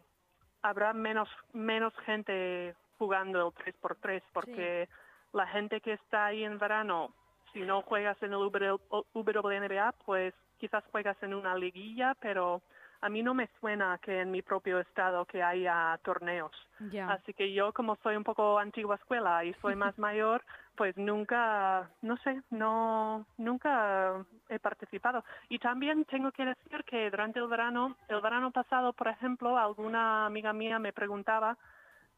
habrá 0.61 0.93
menos 0.93 1.29
menos 1.53 1.93
gente 2.05 2.75
jugando 2.97 3.47
el 3.47 3.53
3x3 3.53 4.21
porque 4.33 4.89
la 5.31 5.47
gente 5.47 5.79
que 5.79 5.93
está 5.93 6.25
ahí 6.27 6.43
en 6.43 6.57
verano, 6.59 7.13
si 7.53 7.61
no 7.61 7.81
juegas 7.81 8.21
en 8.21 8.33
el 8.33 8.39
WNBA, 9.13 9.93
pues 10.05 10.33
quizás 10.59 10.83
juegas 10.91 11.17
en 11.23 11.33
una 11.33 11.55
liguilla, 11.55 12.15
pero 12.19 12.61
a 13.01 13.09
mí 13.09 13.23
no 13.23 13.33
me 13.33 13.49
suena 13.59 13.97
que 13.99 14.21
en 14.21 14.31
mi 14.31 14.41
propio 14.41 14.79
estado 14.79 15.25
que 15.25 15.41
haya 15.41 15.97
torneos. 16.03 16.51
Así 17.07 17.33
que 17.33 17.53
yo, 17.53 17.73
como 17.73 17.95
soy 17.97 18.15
un 18.15 18.23
poco 18.23 18.59
antigua 18.59 18.95
escuela 18.95 19.43
y 19.45 19.53
soy 19.55 19.75
más 19.75 19.97
mayor, 19.97 20.43
pues 20.75 20.95
nunca, 20.97 21.89
no 22.01 22.17
sé, 22.17 22.41
no, 22.49 23.25
nunca 23.37 24.25
he 24.49 24.59
participado. 24.59 25.23
Y 25.49 25.59
también 25.59 26.05
tengo 26.05 26.31
que 26.31 26.45
decir 26.45 26.83
que 26.85 27.09
durante 27.09 27.39
el 27.39 27.47
verano, 27.47 27.95
el 28.07 28.21
verano 28.21 28.51
pasado, 28.51 28.93
por 28.93 29.07
ejemplo, 29.07 29.57
alguna 29.57 30.25
amiga 30.25 30.53
mía 30.53 30.79
me 30.79 30.93
preguntaba, 30.93 31.57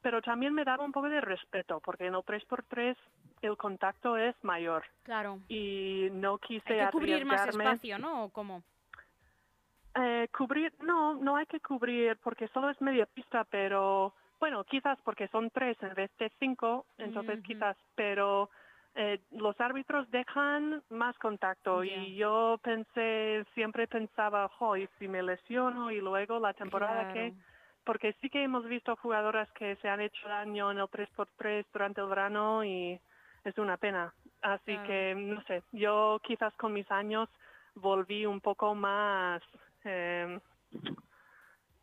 pero 0.02 0.22
también 0.22 0.54
me 0.54 0.64
daba 0.64 0.84
un 0.84 0.92
poco 0.92 1.10
de 1.10 1.22
respeto, 1.22 1.80
porque 1.80 2.08
en 2.08 2.16
el 2.16 2.22
3x3 2.22 2.96
el 3.42 3.58
contacto 3.58 4.18
es 4.18 4.36
mayor 4.44 4.84
Claro. 5.04 5.40
y 5.48 6.10
no 6.12 6.38
quise 6.38 6.80
Hay 6.80 6.88
que 6.88 6.92
cubrir 6.92 7.26
más 7.26 7.48
espacio, 7.48 7.98
¿no? 7.98 8.26
¿O 8.26 8.30
cómo? 8.30 8.64
Eh, 9.96 10.30
cubrir, 10.36 10.74
no, 10.82 11.16
no 11.16 11.36
hay 11.36 11.46
que 11.48 11.60
cubrir 11.60 12.18
porque 12.24 12.48
solo 12.50 12.70
es 12.70 12.80
media 12.82 13.06
pista, 13.06 13.44
pero 13.46 14.14
bueno, 14.40 14.64
quizás 14.64 14.98
porque 15.04 15.28
son 15.28 15.50
tres 15.50 15.78
en 15.82 15.94
vez 15.94 16.10
de 16.18 16.32
cinco, 16.40 16.86
entonces 16.98 17.42
quizás, 17.44 17.76
pero 17.96 18.50
eh, 18.96 19.20
los 19.32 19.60
árbitros 19.60 20.10
dejan 20.10 20.82
más 20.90 21.18
contacto 21.18 21.84
y 21.84 22.16
yo 22.16 22.60
pensé, 22.64 23.46
siempre 23.54 23.88
pensaba, 23.88 24.50
jo, 24.50 24.78
y 24.78 24.88
si 24.98 25.08
me 25.08 25.22
lesiono 25.24 25.92
y 25.92 26.00
luego 26.00 26.40
la 26.40 26.54
temporada 26.54 27.14
que. 27.14 27.34
Porque 27.84 28.14
sí 28.22 28.30
que 28.30 28.44
hemos 28.44 28.66
visto 28.66 28.96
jugadoras 28.98 29.50
que 29.54 29.76
se 29.78 29.90
han 29.90 30.02
hecho 30.02 30.28
daño 30.28 30.72
en 30.72 30.80
el 30.80 30.86
3x3 30.88 31.66
durante 31.74 32.02
el 32.02 32.08
verano 32.08 32.64
y 32.64 33.00
es 33.44 33.58
una 33.58 33.78
pena. 33.78 34.14
Así 34.42 34.78
que, 34.86 35.16
no 35.16 35.42
sé, 35.44 35.64
yo 35.72 36.20
quizás 36.24 36.54
con 36.56 36.74
mis 36.74 36.90
años 36.92 37.30
volví 37.76 38.26
un 38.26 38.42
poco 38.42 38.74
más, 38.76 39.42
eh, 39.84 40.40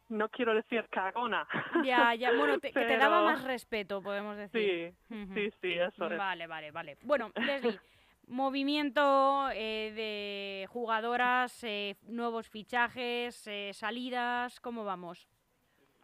no 0.09 0.28
quiero 0.31 0.55
decir 0.55 0.87
cagona. 0.90 1.47
Ya, 1.85 2.14
ya. 2.14 2.33
Bueno, 2.33 2.59
te- 2.59 2.73
que 2.73 2.85
te 2.85 2.97
daba 2.99 3.23
más 3.23 3.45
respeto, 3.45 4.02
podemos 4.02 4.37
decir. 4.37 4.95
Sí, 5.09 5.17
sí, 5.35 5.50
sí, 5.61 5.73
eso 5.73 6.11
es. 6.11 6.19
Vale, 6.19 6.47
vale, 6.47 6.71
vale. 6.71 6.97
Bueno, 7.02 7.31
Leslie, 7.35 7.78
movimiento 8.26 9.50
eh, 9.52 9.93
de 9.95 10.67
jugadoras, 10.69 11.62
eh, 11.64 11.97
nuevos 12.02 12.49
fichajes, 12.49 13.47
eh, 13.47 13.71
salidas, 13.75 14.61
¿cómo 14.61 14.85
vamos? 14.85 15.28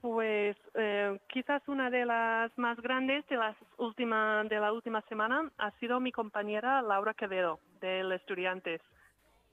Pues 0.05 0.55
eh, 0.75 1.19
quizás 1.29 1.67
una 1.67 1.89
de 1.89 2.05
las 2.05 2.53
más 2.59 2.79
grandes 2.79 3.27
de 3.29 3.39
las 3.39 3.57
última, 3.79 4.45
de 4.45 4.61
la 4.61 4.71
última 4.71 5.01
semana 5.09 5.51
ha 5.57 5.71
sido 5.79 5.99
mi 5.99 6.13
compañera 6.13 6.83
Laura 6.83 7.15
Quevedo 7.15 7.59
del 7.81 8.13
Estudiantes, 8.13 8.83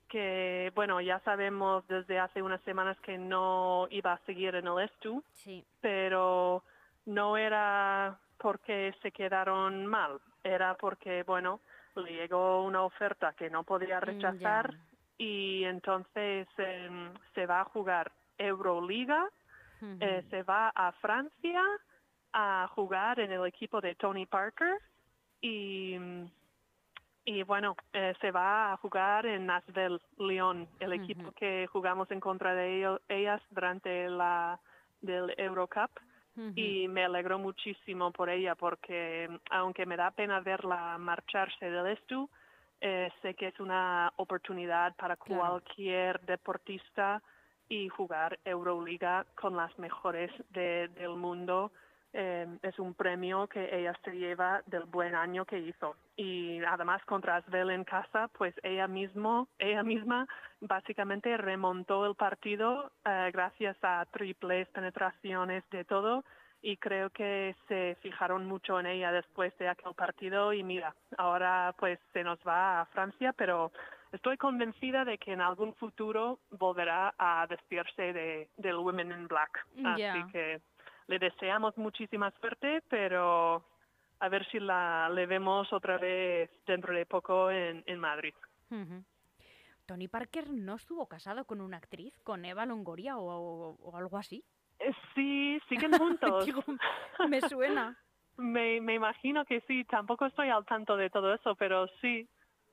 que 0.09 0.69
bueno 0.75 0.99
ya 0.99 1.21
sabemos 1.21 1.87
desde 1.87 2.19
hace 2.19 2.41
unas 2.41 2.59
semanas 2.63 2.99
que 2.99 3.17
no 3.17 3.87
iba 3.91 4.11
a 4.11 4.17
seguir 4.25 4.55
en 4.55 4.67
el 4.67 4.79
Estu, 4.79 5.23
Sí. 5.35 5.63
pero 5.79 6.65
no 7.05 7.37
era 7.37 8.19
porque 8.37 8.93
se 9.01 9.13
quedaron 9.13 9.85
mal, 9.85 10.19
era 10.43 10.75
porque 10.75 11.23
bueno 11.23 11.61
le 11.95 12.11
llegó 12.11 12.65
una 12.65 12.81
oferta 12.83 13.31
que 13.37 13.49
no 13.49 13.63
podía 13.63 14.01
Mm, 14.01 14.03
rechazar 14.03 14.73
y 15.17 15.63
entonces 15.63 16.45
em, 16.57 17.13
se 17.35 17.45
va 17.45 17.61
a 17.61 17.65
jugar 17.71 18.11
Euroliga 18.37 19.29
Eh, 19.99 20.23
se 20.29 20.43
va 20.43 20.71
a 20.75 20.91
Francia 20.93 21.63
a 22.33 22.67
jugar 22.75 23.19
en 23.19 23.31
el 23.31 23.45
equipo 23.45 23.81
de 23.81 23.95
Tony 23.95 24.25
Parker 24.25 24.77
y, 25.41 25.95
y 27.25 27.43
bueno, 27.43 27.75
eh, 27.93 28.13
se 28.21 28.31
va 28.31 28.73
a 28.73 28.77
jugar 28.77 29.25
en 29.25 29.47
Nashville, 29.47 29.99
Lyon, 30.17 30.67
el 30.79 30.93
equipo 30.93 31.31
que 31.31 31.67
jugamos 31.67 32.09
en 32.11 32.19
contra 32.19 32.53
de 32.53 32.97
ellas 33.09 33.41
durante 33.49 34.09
la 34.09 34.59
del 35.01 35.33
Eurocup. 35.37 35.91
Y 36.55 36.87
me 36.87 37.03
alegró 37.03 37.37
muchísimo 37.39 38.11
por 38.11 38.29
ella 38.29 38.55
porque 38.55 39.29
aunque 39.49 39.85
me 39.85 39.97
da 39.97 40.11
pena 40.11 40.39
verla 40.39 40.97
marcharse 40.97 41.69
del 41.69 41.87
Estu, 41.87 42.29
eh, 42.79 43.11
sé 43.21 43.35
que 43.35 43.47
es 43.47 43.59
una 43.59 44.11
oportunidad 44.15 44.95
para 44.95 45.17
Claro. 45.17 45.41
cualquier 45.41 46.21
deportista 46.21 47.21
y 47.71 47.87
jugar 47.87 48.37
Euroliga 48.43 49.25
con 49.35 49.55
las 49.55 49.71
mejores 49.79 50.29
de- 50.49 50.89
del 50.89 51.15
mundo. 51.15 51.71
eh, 52.13 52.45
es 52.61 52.77
un 52.77 52.93
premio 52.93 53.47
que 53.47 53.63
ella 53.73 53.97
se 54.03 54.11
lleva 54.11 54.61
del 54.65 54.83
buen 54.83 55.15
año 55.15 55.45
que 55.45 55.57
hizo. 55.59 55.95
Y 56.17 56.61
además 56.65 57.01
contra 57.05 57.37
Asbel 57.37 57.69
en 57.69 57.85
casa, 57.85 58.27
pues 58.37 58.53
ella 58.63 58.85
mismo, 58.85 59.47
ella 59.57 59.81
misma 59.81 60.27
básicamente 60.59 61.37
remontó 61.37 62.05
el 62.05 62.15
partido 62.15 62.91
eh, 63.05 63.29
gracias 63.31 63.77
a 63.81 64.05
triples, 64.11 64.67
penetraciones, 64.73 65.63
de 65.69 65.85
todo. 65.85 66.25
Y 66.61 66.75
creo 66.75 67.11
que 67.11 67.55
se 67.69 67.95
fijaron 68.01 68.45
mucho 68.45 68.77
en 68.77 68.87
ella 68.87 69.13
después 69.13 69.57
de 69.57 69.69
aquel 69.69 69.93
partido 69.93 70.51
y 70.51 70.63
mira, 70.63 70.93
ahora 71.17 71.73
pues 71.79 71.97
se 72.11 72.25
nos 72.25 72.39
va 72.45 72.81
a 72.81 72.85
Francia, 72.87 73.31
pero 73.31 73.71
estoy 74.11 74.37
convencida 74.37 75.05
de 75.05 75.17
que 75.17 75.33
en 75.33 75.41
algún 75.41 75.73
futuro 75.75 76.39
volverá 76.51 77.13
a 77.17 77.45
vestirse 77.47 78.13
de, 78.13 78.49
del 78.57 78.75
Women 78.77 79.11
in 79.11 79.27
Black. 79.27 79.65
Así 79.85 80.31
que 80.31 80.61
le 81.07 81.19
deseamos 81.19 81.77
muchísima 81.77 82.31
suerte, 82.39 82.81
pero 82.89 83.65
a 84.19 84.29
ver 84.29 84.45
si 84.51 84.59
la 84.59 85.09
le 85.09 85.25
vemos 85.25 85.71
otra 85.73 85.97
vez 85.97 86.49
dentro 86.65 86.93
de 86.93 87.05
poco 87.05 87.49
en, 87.51 87.83
en 87.85 87.99
Madrid. 87.99 88.33
Tony 89.85 90.07
Parker 90.07 90.49
no 90.51 90.75
estuvo 90.75 91.07
casado 91.07 91.43
con 91.45 91.59
una 91.59 91.77
actriz, 91.77 92.13
con 92.23 92.45
Eva 92.45 92.65
Longoria 92.65 93.17
o, 93.17 93.25
o- 93.25 93.75
o 93.81 93.97
algo 93.97 94.17
así. 94.17 94.43
Eh, 94.79 94.93
Sí, 95.15 95.59
siguen 95.67 95.91
juntos. 95.99 96.45
Digo, 96.45 96.63
me 97.27 97.41
suena. 97.41 97.97
me, 98.37 98.79
me 98.79 98.93
imagino 98.95 99.43
que 99.45 99.61
sí, 99.61 99.83
tampoco 99.85 100.25
estoy 100.27 100.49
al 100.49 100.65
tanto 100.65 100.95
de 100.95 101.09
todo 101.09 101.33
eso, 101.33 101.55
pero 101.55 101.87
sí, 101.99 102.29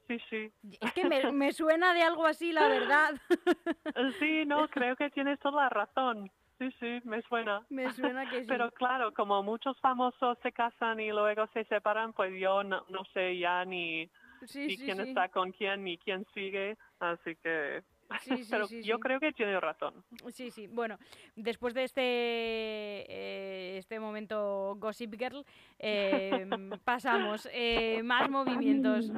sí, 0.08 0.18
sí. 0.28 0.52
Es 0.80 0.92
que 0.92 1.04
me, 1.04 1.30
me 1.32 1.52
suena 1.52 1.94
de 1.94 2.02
algo 2.02 2.26
así, 2.26 2.52
la 2.52 2.66
verdad. 2.68 3.14
Sí, 4.18 4.44
no, 4.46 4.68
creo 4.68 4.96
que 4.96 5.10
tienes 5.10 5.38
toda 5.38 5.62
la 5.64 5.68
razón. 5.68 6.30
Sí, 6.58 6.70
sí, 6.80 7.00
me 7.04 7.22
suena. 7.22 7.64
Me 7.68 7.92
suena 7.92 8.28
que 8.28 8.40
sí. 8.40 8.46
Pero 8.48 8.70
claro, 8.72 9.14
como 9.14 9.42
muchos 9.42 9.78
famosos 9.80 10.38
se 10.42 10.50
casan 10.50 10.98
y 10.98 11.10
luego 11.10 11.46
se 11.52 11.64
separan, 11.64 12.12
pues 12.12 12.32
yo 12.40 12.64
no, 12.64 12.84
no 12.88 13.04
sé 13.12 13.38
ya 13.38 13.64
ni, 13.64 14.10
Sí, 14.44 14.62
y 14.62 14.76
sí, 14.76 14.84
quién 14.84 14.98
sí. 14.98 15.08
está 15.10 15.28
con 15.28 15.52
quién 15.52 15.86
y 15.86 15.98
quién 15.98 16.24
sigue, 16.34 16.76
así 17.00 17.36
que 17.36 17.82
Sí, 18.22 18.36
sí, 18.38 18.48
pero 18.50 18.66
sí, 18.66 18.82
yo 18.82 18.98
creo 18.98 19.20
que 19.20 19.32
tiene 19.32 19.60
razón. 19.60 20.02
Sí, 20.32 20.50
sí. 20.50 20.66
Bueno, 20.66 20.98
después 21.36 21.74
de 21.74 21.84
este, 21.84 22.00
eh, 22.02 23.76
este 23.78 24.00
momento 24.00 24.74
Gossip 24.78 25.14
Girl, 25.18 25.44
eh, 25.78 26.46
pasamos. 26.84 27.48
Eh, 27.52 28.02
más 28.02 28.30
movimientos. 28.30 29.10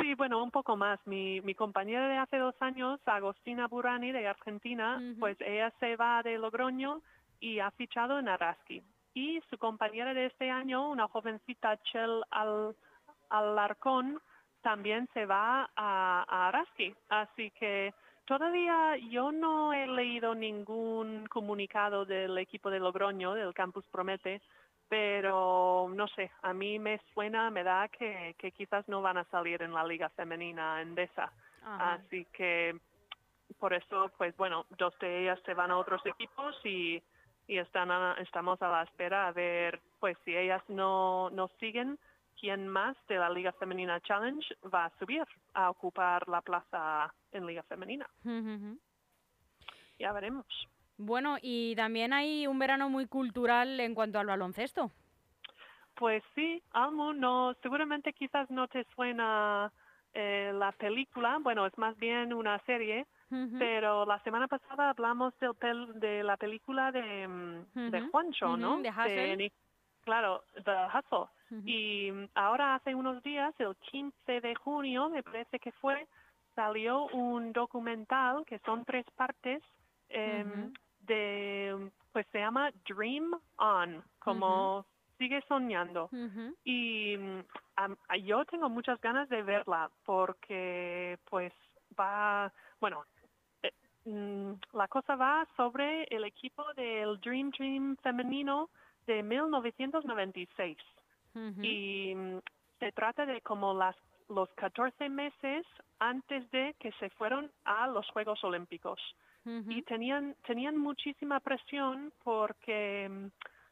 Sí, 0.00 0.14
bueno, 0.14 0.42
un 0.42 0.50
poco 0.50 0.76
más. 0.76 0.98
Mi, 1.06 1.40
mi 1.42 1.54
compañera 1.54 2.08
de 2.08 2.16
hace 2.16 2.38
dos 2.38 2.54
años, 2.60 3.00
Agostina 3.04 3.68
Burani, 3.68 4.12
de 4.12 4.26
Argentina, 4.26 5.00
pues 5.18 5.36
ella 5.40 5.72
se 5.80 5.96
va 5.96 6.22
de 6.22 6.38
Logroño 6.38 7.02
y 7.40 7.58
ha 7.58 7.70
fichado 7.72 8.18
en 8.18 8.28
Araski. 8.28 8.82
Y 9.14 9.40
su 9.50 9.58
compañera 9.58 10.14
de 10.14 10.26
este 10.26 10.50
año, 10.50 10.88
una 10.88 11.08
jovencita, 11.08 11.76
Chel 11.82 12.22
Al, 12.30 12.74
Alarcón, 13.28 14.18
también 14.62 15.08
se 15.12 15.26
va 15.26 15.68
a, 15.76 16.24
a 16.26 16.48
Araski. 16.48 16.94
Así 17.10 17.50
que 17.50 17.92
todavía 18.24 18.96
yo 19.10 19.30
no 19.30 19.74
he 19.74 19.86
leído 19.86 20.34
ningún 20.34 21.26
comunicado 21.26 22.06
del 22.06 22.38
equipo 22.38 22.70
de 22.70 22.80
Logroño, 22.80 23.34
del 23.34 23.52
Campus 23.52 23.84
Promete, 23.88 24.40
pero 24.92 25.88
no 25.90 26.06
sé, 26.08 26.30
a 26.42 26.52
mí 26.52 26.78
me 26.78 27.00
suena, 27.14 27.48
me 27.50 27.62
da 27.64 27.88
que, 27.88 28.34
que 28.36 28.52
quizás 28.52 28.86
no 28.88 29.00
van 29.00 29.16
a 29.16 29.24
salir 29.30 29.62
en 29.62 29.72
la 29.72 29.82
liga 29.84 30.10
femenina 30.10 30.82
endesa. 30.82 31.32
Ajá. 31.64 31.94
Así 31.94 32.26
que 32.26 32.78
por 33.58 33.72
eso, 33.72 34.12
pues 34.18 34.36
bueno, 34.36 34.66
dos 34.76 34.92
de 34.98 35.22
ellas 35.22 35.40
se 35.46 35.54
van 35.54 35.70
a 35.70 35.78
otros 35.78 36.04
equipos 36.04 36.54
y, 36.66 37.02
y 37.46 37.56
están 37.56 37.90
a- 37.90 38.16
estamos 38.18 38.60
a 38.60 38.68
la 38.68 38.82
espera 38.82 39.28
a 39.28 39.32
ver, 39.32 39.80
pues 39.98 40.18
si 40.26 40.36
ellas 40.36 40.62
no, 40.68 41.30
no 41.30 41.48
siguen, 41.58 41.98
quién 42.38 42.68
más 42.68 42.94
de 43.08 43.16
la 43.16 43.30
Liga 43.30 43.52
Femenina 43.52 43.98
Challenge 44.02 44.46
va 44.74 44.84
a 44.84 44.98
subir 44.98 45.24
a 45.54 45.70
ocupar 45.70 46.28
la 46.28 46.42
plaza 46.42 47.10
en 47.30 47.46
Liga 47.46 47.62
Femenina. 47.62 48.06
Ya 49.98 50.12
veremos. 50.12 50.44
Bueno, 50.98 51.36
y 51.40 51.74
también 51.76 52.12
hay 52.12 52.46
un 52.46 52.58
verano 52.58 52.88
muy 52.88 53.06
cultural 53.06 53.80
en 53.80 53.94
cuanto 53.94 54.18
al 54.18 54.26
baloncesto. 54.26 54.90
Pues 55.94 56.22
sí, 56.34 56.62
Almo, 56.72 57.12
no, 57.12 57.54
seguramente 57.62 58.12
quizás 58.12 58.50
no 58.50 58.66
te 58.68 58.84
suena 58.94 59.70
eh, 60.14 60.50
la 60.54 60.72
película, 60.72 61.38
bueno, 61.40 61.66
es 61.66 61.76
más 61.78 61.96
bien 61.98 62.32
una 62.32 62.58
serie, 62.60 63.06
pero 63.58 64.06
la 64.06 64.18
semana 64.20 64.48
pasada 64.48 64.90
hablamos 64.90 65.38
del 65.38 65.50
pel- 65.52 65.92
de 65.94 66.22
la 66.22 66.36
película 66.36 66.90
de, 66.92 67.28
mm, 67.28 67.90
de 67.90 68.00
Juancho, 68.10 68.56
¿no? 68.56 68.76
de 68.82 68.88
Hustle. 68.90 69.52
Claro, 70.02 70.42
The 70.64 70.72
Hustle. 70.98 71.28
Y 71.66 72.10
mm, 72.10 72.28
ahora 72.34 72.74
hace 72.74 72.94
unos 72.94 73.22
días, 73.22 73.54
el 73.58 73.76
15 73.76 74.40
de 74.40 74.54
junio, 74.54 75.08
me 75.10 75.22
parece 75.22 75.58
que 75.58 75.72
fue, 75.72 76.06
salió 76.54 77.06
un 77.08 77.52
documental 77.52 78.44
que 78.46 78.58
son 78.60 78.84
tres 78.84 79.04
partes 79.14 79.62
em, 80.12 80.72
de, 81.00 81.90
pues 82.12 82.26
se 82.32 82.38
llama 82.38 82.70
Dream 82.88 83.32
On, 83.56 84.02
como 84.18 84.86
sigue 85.18 85.42
soñando. 85.48 86.10
Y 86.64 87.16
mm, 87.16 87.40
yo 88.24 88.44
tengo 88.44 88.68
muchas 88.68 89.00
ganas 89.00 89.28
de 89.28 89.42
verla 89.42 89.90
porque 90.04 91.18
pues 91.28 91.52
va, 91.98 92.52
bueno, 92.80 93.04
eh, 93.62 93.72
mm, 94.04 94.52
la 94.76 94.88
cosa 94.88 95.16
va 95.16 95.46
sobre 95.56 96.04
el 96.04 96.24
equipo 96.24 96.64
del 96.74 97.20
Dream 97.20 97.50
Team 97.52 97.96
femenino 98.02 98.68
de 99.06 99.22
1996 99.22 100.76
Ujú. 101.34 101.62
y 101.62 102.14
mm, 102.14 102.38
se 102.78 102.92
trata 102.92 103.26
de 103.26 103.40
como 103.40 103.74
las 103.74 103.96
los 104.34 104.48
14 104.54 105.08
meses 105.08 105.66
antes 105.98 106.50
de 106.50 106.74
que 106.80 106.90
se 106.92 107.10
fueron 107.10 107.50
a 107.64 107.86
los 107.86 108.08
Juegos 108.10 108.42
Olímpicos. 108.44 109.00
Y 109.44 109.82
tenían 109.82 110.36
tenían 110.46 110.76
muchísima 110.78 111.40
presión 111.40 112.12
porque 112.22 113.08
mm, 113.10 113.26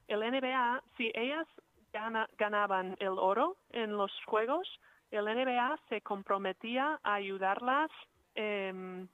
el 0.08 0.20
NBA 0.20 0.82
si 0.96 1.12
ellas 1.14 1.46
gana- 1.92 2.28
ganaban 2.36 2.96
el 2.98 3.16
oro 3.18 3.56
en 3.70 3.96
los 3.96 4.10
juegos 4.26 4.66
el 5.12 5.24
NBA 5.26 5.78
se 5.88 6.00
comprometía 6.00 6.98
a 7.04 7.14
ayudarlas 7.14 7.90
em, 8.34 9.06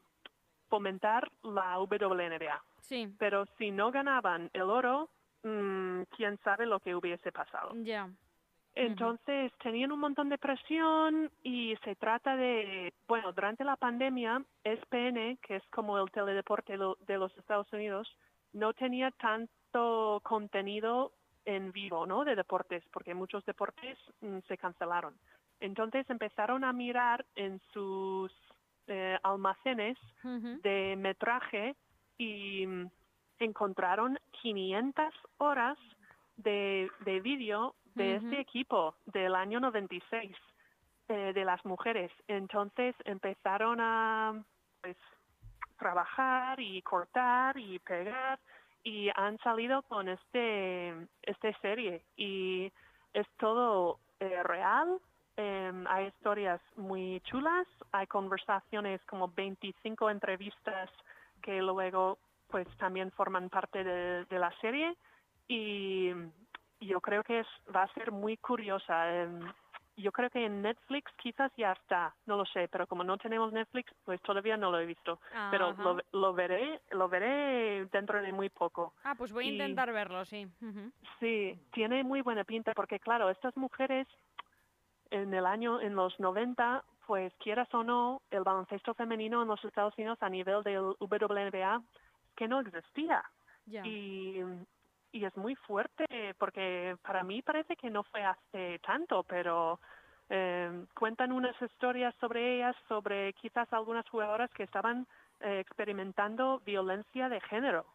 fomentar 0.68 1.30
la 1.42 1.78
WNBA 1.78 2.62
Sí, 2.80 3.12
pero 3.18 3.44
si 3.59 3.70
no 3.70 3.90
ganaban 3.90 4.48
el 4.54 4.62
oro 4.70 5.11
mm, 5.42 6.02
quién 6.16 6.38
sabe 6.38 6.64
lo 6.66 6.80
que 6.80 6.94
hubiese 6.94 7.32
pasado. 7.32 7.72
Ya. 7.82 8.09
Entonces 8.76 9.50
tenían 9.62 9.90
un 9.90 10.00
montón 10.00 10.28
de 10.28 10.36
presión 10.36 11.30
y 11.42 11.74
se 11.82 11.96
trata 11.96 12.36
de, 12.36 12.92
bueno, 13.08 13.32
durante 13.32 13.64
la 13.64 13.76
pandemia, 13.76 14.42
SPN, 14.64 15.38
que 15.38 15.56
es 15.56 15.62
como 15.70 15.98
el 15.98 16.10
teledeporte 16.10 16.74
de 16.74 17.18
los 17.18 17.34
Estados 17.38 17.72
Unidos, 17.72 18.06
no 18.52 18.74
tenía 18.74 19.10
tanto 19.12 20.20
contenido 20.22 21.12
en 21.46 21.72
vivo, 21.72 22.06
¿no? 22.06 22.22
De 22.24 22.36
deportes, 22.36 22.84
porque 22.92 23.14
muchos 23.14 23.46
deportes 23.46 23.96
mm, 24.20 24.40
se 24.46 24.58
cancelaron. 24.58 25.14
Entonces 25.58 26.08
empezaron 26.10 26.62
a 26.62 26.74
mirar 26.74 27.24
en 27.34 27.58
sus 27.72 28.30
eh, 28.88 29.18
almacenes 29.22 29.96
de 30.62 30.96
metraje 30.98 31.74
y 32.18 32.66
mm, 32.66 32.90
encontraron 33.38 34.18
500 34.42 35.14
horas 35.38 35.78
de, 36.36 36.90
de 37.06 37.20
vídeo 37.20 37.74
de 37.96 38.16
este 38.16 38.40
equipo 38.40 38.94
del 39.06 39.35
año 39.35 39.59
96 39.59 40.37
eh, 41.09 41.32
de 41.35 41.44
las 41.44 41.64
mujeres. 41.64 42.12
Entonces 42.28 42.94
empezaron 43.04 43.80
a 43.80 44.35
pues 44.82 44.96
trabajar 45.78 46.61
y 46.61 46.82
cortar 46.82 47.59
y 47.59 47.78
pegar 47.78 48.38
y 48.85 49.09
han 49.14 49.38
salido 49.38 49.82
con 49.82 50.09
este 50.09 50.94
este 51.22 51.54
serie 51.62 52.02
y 52.16 52.70
es 53.14 53.26
todo 53.38 53.98
eh, 54.20 54.42
real. 54.42 54.98
Em, 55.38 55.87
hay 55.87 56.06
historias 56.06 56.61
muy 56.76 57.20
chulas, 57.24 57.66
hay 57.92 58.06
conversaciones 58.06 59.00
como 59.06 59.28
25 59.28 60.11
entrevistas 60.11 60.90
que 61.42 61.61
luego 61.62 62.18
pues 62.48 62.68
también 62.78 63.11
forman 63.12 63.48
parte 63.48 63.82
de, 63.85 64.24
de 64.26 64.38
la 64.38 64.50
serie 64.61 64.96
y 65.48 66.11
yo 66.80 67.00
creo 67.00 67.22
que 67.22 67.40
es, 67.40 67.46
va 67.74 67.84
a 67.84 67.94
ser 67.94 68.12
muy 68.12 68.36
curiosa. 68.36 69.14
Em, 69.22 69.40
yo 69.96 70.12
creo 70.12 70.28
que 70.28 70.44
en 70.44 70.60
Netflix 70.60 71.10
quizás 71.16 71.50
ya 71.56 71.72
está, 71.72 72.14
no 72.26 72.36
lo 72.36 72.44
sé, 72.44 72.68
pero 72.68 72.86
como 72.86 73.02
no 73.02 73.16
tenemos 73.16 73.50
Netflix, 73.52 73.90
pues 74.04 74.20
todavía 74.22 74.56
no 74.58 74.70
lo 74.70 74.78
he 74.78 74.84
visto. 74.86 75.18
Pero 75.50 75.72
lo, 75.78 75.96
lo 76.12 76.34
veré, 76.34 76.82
lo 76.90 77.08
veré 77.08 77.86
dentro 77.86 78.20
de 78.20 78.30
muy 78.32 78.50
poco. 78.50 78.92
Ah, 79.04 79.14
pues 79.16 79.32
voy 79.32 79.46
a 79.46 79.48
y- 79.48 79.52
intentar 79.52 79.90
verlo, 79.92 80.24
sí. 80.26 80.46
Sí, 81.18 81.58
tiene 81.72 82.04
muy 82.04 82.20
buena 82.20 82.44
pinta 82.44 82.72
porque 82.74 83.00
claro, 83.00 83.30
estas 83.30 83.56
mujeres 83.56 84.06
en 85.10 85.32
el 85.32 85.46
año, 85.46 85.80
en 85.80 85.94
los 85.94 86.18
90, 86.20 86.84
pues 87.06 87.32
quieras 87.36 87.72
o 87.72 87.82
no, 87.82 88.20
el 88.30 88.42
baloncesto 88.42 88.92
femenino 88.94 89.40
en 89.40 89.48
los 89.48 89.64
Estados 89.64 89.94
Unidos 89.96 90.18
a 90.20 90.28
nivel 90.28 90.62
del 90.62 90.94
WNBA 91.00 91.80
que 92.34 92.48
no 92.48 92.60
existía 92.60 93.24
Ya. 93.66 93.86
y, 93.86 94.42
y 95.16 95.24
es 95.24 95.37
muy 95.37 95.55
fuerte 95.55 96.07
porque 96.38 96.96
para 97.02 97.22
mí 97.22 97.42
parece 97.42 97.76
que 97.76 97.90
no 97.90 98.02
fue 98.05 98.22
hace 98.22 98.79
tanto, 98.81 99.22
pero 99.22 99.81
eh, 100.29 100.85
cuentan 100.94 101.33
unas 101.33 101.61
historias 101.62 102.14
sobre 102.20 102.57
ellas, 102.57 102.76
sobre 102.88 103.33
quizás 103.35 103.72
algunas 103.72 104.09
jugadoras 104.09 104.50
que 104.50 104.64
estaban 104.64 105.07
eh, 105.40 105.61
experimentando 105.61 106.61
violencia 106.64 107.29
de 107.29 107.40
género 107.40 107.87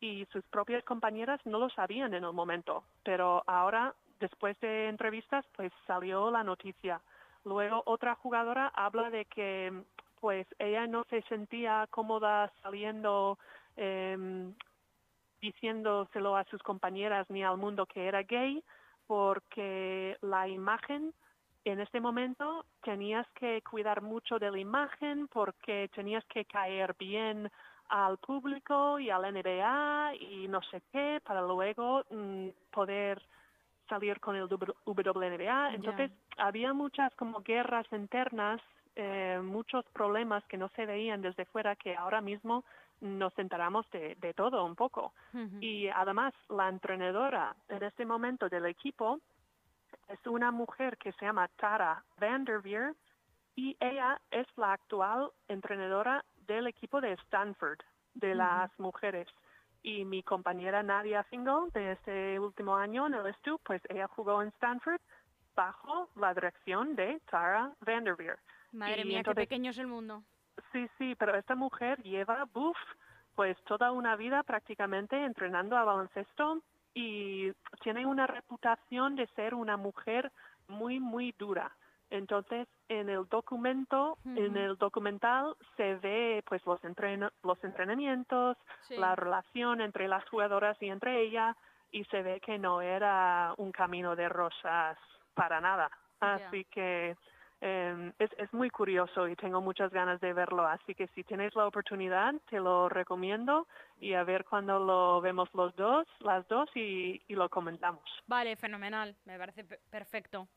y 0.00 0.26
sus 0.26 0.44
propias 0.44 0.84
compañeras 0.84 1.40
no 1.44 1.58
lo 1.58 1.68
sabían 1.70 2.14
en 2.14 2.24
el 2.24 2.32
momento, 2.32 2.84
pero 3.02 3.42
ahora 3.46 3.94
después 4.20 4.58
de 4.60 4.88
entrevistas 4.88 5.44
pues 5.56 5.72
salió 5.86 6.30
la 6.30 6.44
noticia. 6.44 7.00
Luego 7.44 7.82
otra 7.86 8.14
jugadora 8.14 8.70
habla 8.74 9.10
de 9.10 9.24
que 9.24 9.72
pues 10.20 10.46
ella 10.58 10.86
no 10.86 11.04
se 11.04 11.22
sentía 11.22 11.86
cómoda 11.90 12.52
saliendo 12.62 13.38
em, 13.76 14.54
diciéndoselo 15.40 16.36
a 16.36 16.44
sus 16.44 16.62
compañeras 16.62 17.28
ni 17.30 17.42
al 17.42 17.56
mundo 17.56 17.86
que 17.86 18.06
era 18.06 18.22
gay 18.22 18.62
porque 19.06 20.16
la 20.20 20.48
imagen 20.48 21.14
en 21.64 21.80
este 21.80 22.00
momento 22.00 22.64
tenías 22.82 23.26
que 23.34 23.62
cuidar 23.62 24.02
mucho 24.02 24.38
de 24.38 24.50
la 24.50 24.58
imagen 24.58 25.28
porque 25.28 25.90
tenías 25.94 26.24
que 26.26 26.44
caer 26.44 26.94
bien 26.98 27.50
al 27.88 28.18
público 28.18 28.98
y 28.98 29.10
al 29.10 29.22
NBA 29.22 30.14
y 30.20 30.48
no 30.48 30.62
sé 30.62 30.82
qué 30.92 31.20
para 31.24 31.42
luego 31.42 32.04
mm, 32.10 32.48
poder 32.70 33.22
salir 33.88 34.20
con 34.20 34.36
el 34.36 34.44
WNBA. 34.44 35.74
Entonces 35.74 36.10
había 36.36 36.72
muchas 36.74 37.14
como 37.14 37.40
guerras 37.40 37.86
internas, 37.92 38.60
eh, 38.94 39.40
muchos 39.42 39.84
problemas 39.86 40.44
que 40.44 40.58
no 40.58 40.68
se 40.76 40.84
veían 40.84 41.22
desde 41.22 41.46
fuera 41.46 41.76
que 41.76 41.96
ahora 41.96 42.20
mismo 42.20 42.64
nos 43.00 43.36
enteramos 43.38 43.88
de, 43.90 44.14
de 44.16 44.34
todo 44.34 44.64
un 44.64 44.74
poco. 44.74 45.12
Y 45.60 45.88
además 45.88 46.34
la 46.48 46.68
entrenadora 46.68 47.54
en 47.68 47.82
este 47.82 48.04
momento 48.04 48.48
del 48.48 48.66
equipo 48.66 49.20
es 50.08 50.26
una 50.26 50.50
mujer 50.50 50.96
que 50.98 51.12
se 51.12 51.24
llama 51.26 51.48
Tara 51.56 52.02
Vanderveer 52.20 52.94
y 53.54 53.76
ella 53.80 54.20
es 54.30 54.46
la 54.56 54.72
actual 54.72 55.30
entrenadora 55.48 56.24
del 56.46 56.66
equipo 56.66 57.00
de 57.00 57.12
Stanford, 57.12 57.78
de 58.14 58.34
las 58.34 58.70
mujeres. 58.78 59.28
Y 59.82 60.04
mi 60.04 60.22
compañera 60.22 60.82
Nadia 60.82 61.22
Fingal, 61.24 61.70
de 61.72 61.92
este 61.92 62.38
último 62.40 62.76
año 62.76 63.06
en 63.06 63.14
el 63.14 63.32
STU, 63.34 63.58
pues 63.64 63.80
ella 63.88 64.08
jugó 64.08 64.42
en 64.42 64.48
Stanford 64.48 65.00
bajo 65.54 66.08
la 66.16 66.34
dirección 66.34 66.94
de 66.96 67.20
Tara 67.30 67.72
Vanderveer. 67.80 68.38
Madre 68.72 69.02
Y 69.02 69.04
mía, 69.04 69.18
entonces- 69.18 69.42
qué 69.42 69.46
pequeño 69.48 69.70
es 69.70 69.78
el 69.78 69.86
mundo. 69.86 70.22
Sí, 70.78 70.88
sí, 70.98 71.14
pero 71.16 71.34
esta 71.36 71.54
mujer 71.56 72.00
lleva, 72.02 72.44
buf, 72.52 72.76
pues 73.34 73.56
toda 73.64 73.90
una 73.92 74.14
vida 74.16 74.42
prácticamente 74.42 75.24
entrenando 75.24 75.76
a 75.76 75.84
baloncesto 75.84 76.60
y 76.94 77.52
tiene 77.82 78.06
una 78.06 78.26
reputación 78.26 79.16
de 79.16 79.26
ser 79.28 79.54
una 79.54 79.76
mujer 79.76 80.30
muy, 80.68 81.00
muy 81.00 81.32
dura. 81.38 81.70
Entonces, 82.10 82.66
en 82.88 83.08
el 83.10 83.26
documento, 83.28 84.18
en 84.24 84.56
el 84.56 84.76
documental 84.76 85.54
se 85.76 85.96
ve 85.96 86.42
pues 86.46 86.64
los, 86.64 86.80
entreno- 86.82 87.30
los 87.42 87.62
entrenamientos, 87.64 88.56
Sí. 88.86 88.96
la 88.96 89.14
relación 89.14 89.80
entre 89.80 90.08
las 90.08 90.26
jugadoras 90.28 90.80
y 90.80 90.88
entre 90.88 91.20
ella 91.20 91.54
y 91.90 92.04
se 92.04 92.22
ve 92.22 92.40
que 92.40 92.58
no 92.58 92.80
era 92.80 93.52
un 93.58 93.72
camino 93.72 94.16
de 94.16 94.28
rosas 94.28 94.96
para 95.34 95.60
nada. 95.60 95.90
Así 96.20 96.64
que 96.66 97.16
eh, 97.60 98.12
es, 98.18 98.30
es 98.38 98.52
muy 98.52 98.70
curioso 98.70 99.28
y 99.28 99.34
tengo 99.36 99.60
muchas 99.60 99.90
ganas 99.90 100.20
de 100.20 100.32
verlo. 100.32 100.66
Así 100.66 100.94
que 100.94 101.08
si 101.08 101.24
tienes 101.24 101.54
la 101.54 101.66
oportunidad, 101.66 102.34
te 102.48 102.60
lo 102.60 102.88
recomiendo 102.88 103.66
y 104.00 104.14
a 104.14 104.24
ver 104.24 104.44
cuando 104.44 104.78
lo 104.78 105.20
vemos 105.20 105.48
los 105.54 105.74
dos, 105.76 106.06
las 106.20 106.46
dos 106.48 106.68
y, 106.74 107.20
y 107.26 107.34
lo 107.34 107.48
comentamos. 107.48 108.02
Vale, 108.26 108.56
fenomenal, 108.56 109.16
me 109.24 109.38
parece 109.38 109.64
pe- 109.64 109.80
perfecto. 109.90 110.48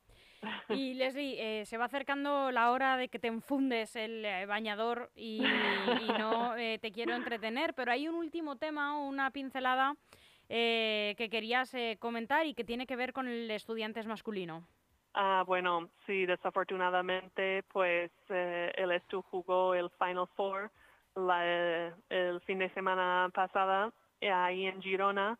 Y 0.69 0.93
Leslie, 0.95 1.61
eh, 1.61 1.65
se 1.65 1.77
va 1.77 1.85
acercando 1.85 2.51
la 2.51 2.71
hora 2.71 2.97
de 2.97 3.09
que 3.09 3.19
te 3.19 3.27
enfundes 3.27 3.95
el 3.95 4.23
eh, 4.25 4.45
bañador 4.45 5.11
y, 5.15 5.41
no 6.19 6.55
eh, 6.55 6.77
te 6.79 6.91
quiero 6.91 7.15
entretener, 7.15 7.73
pero 7.73 7.91
hay 7.91 8.07
un 8.07 8.15
último 8.15 8.57
tema, 8.57 8.97
una 8.99 9.31
pincelada 9.31 9.95
que 10.47 11.29
querías 11.31 11.73
comentar 11.99 12.45
y 12.45 12.53
que 12.53 12.65
tiene 12.65 12.85
que 12.85 12.97
ver 12.97 13.13
con 13.13 13.25
el 13.29 13.49
estudiantes 13.51 14.05
masculino. 14.05 14.67
Ah, 15.13 15.43
bueno, 15.45 15.89
sí, 16.06 16.26
desafortunadamente, 16.26 17.63
pues 17.71 18.12
eh, 18.30 18.71
el 18.76 18.91
Estu 18.91 19.21
jugó 19.24 19.74
el 19.76 19.89
Final 19.91 20.28
Four 20.36 20.71
la- 21.15 21.93
el 22.10 22.39
fin 22.45 22.60
de 22.60 22.69
semana 22.69 23.30
pasada 23.34 23.91
eh, 24.21 24.32
ahí 24.32 24.65
en 24.67 24.82
Girona. 24.82 25.38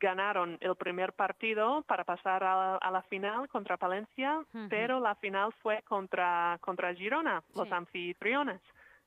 Ganaron 0.00 0.56
el 0.60 0.76
primer 0.76 1.12
partido 1.12 1.82
para 1.82 2.04
pasar 2.04 2.44
a, 2.44 2.76
a 2.76 2.90
la 2.92 3.02
final 3.02 3.48
contra 3.48 3.76
Palencia, 3.76 4.40
pero 4.68 5.00
la 5.00 5.16
final 5.16 5.52
fue 5.60 5.82
contra 5.82 6.56
contra 6.60 6.94
Girona, 6.94 7.42
los 7.56 7.66
anfitriones, 7.72 8.60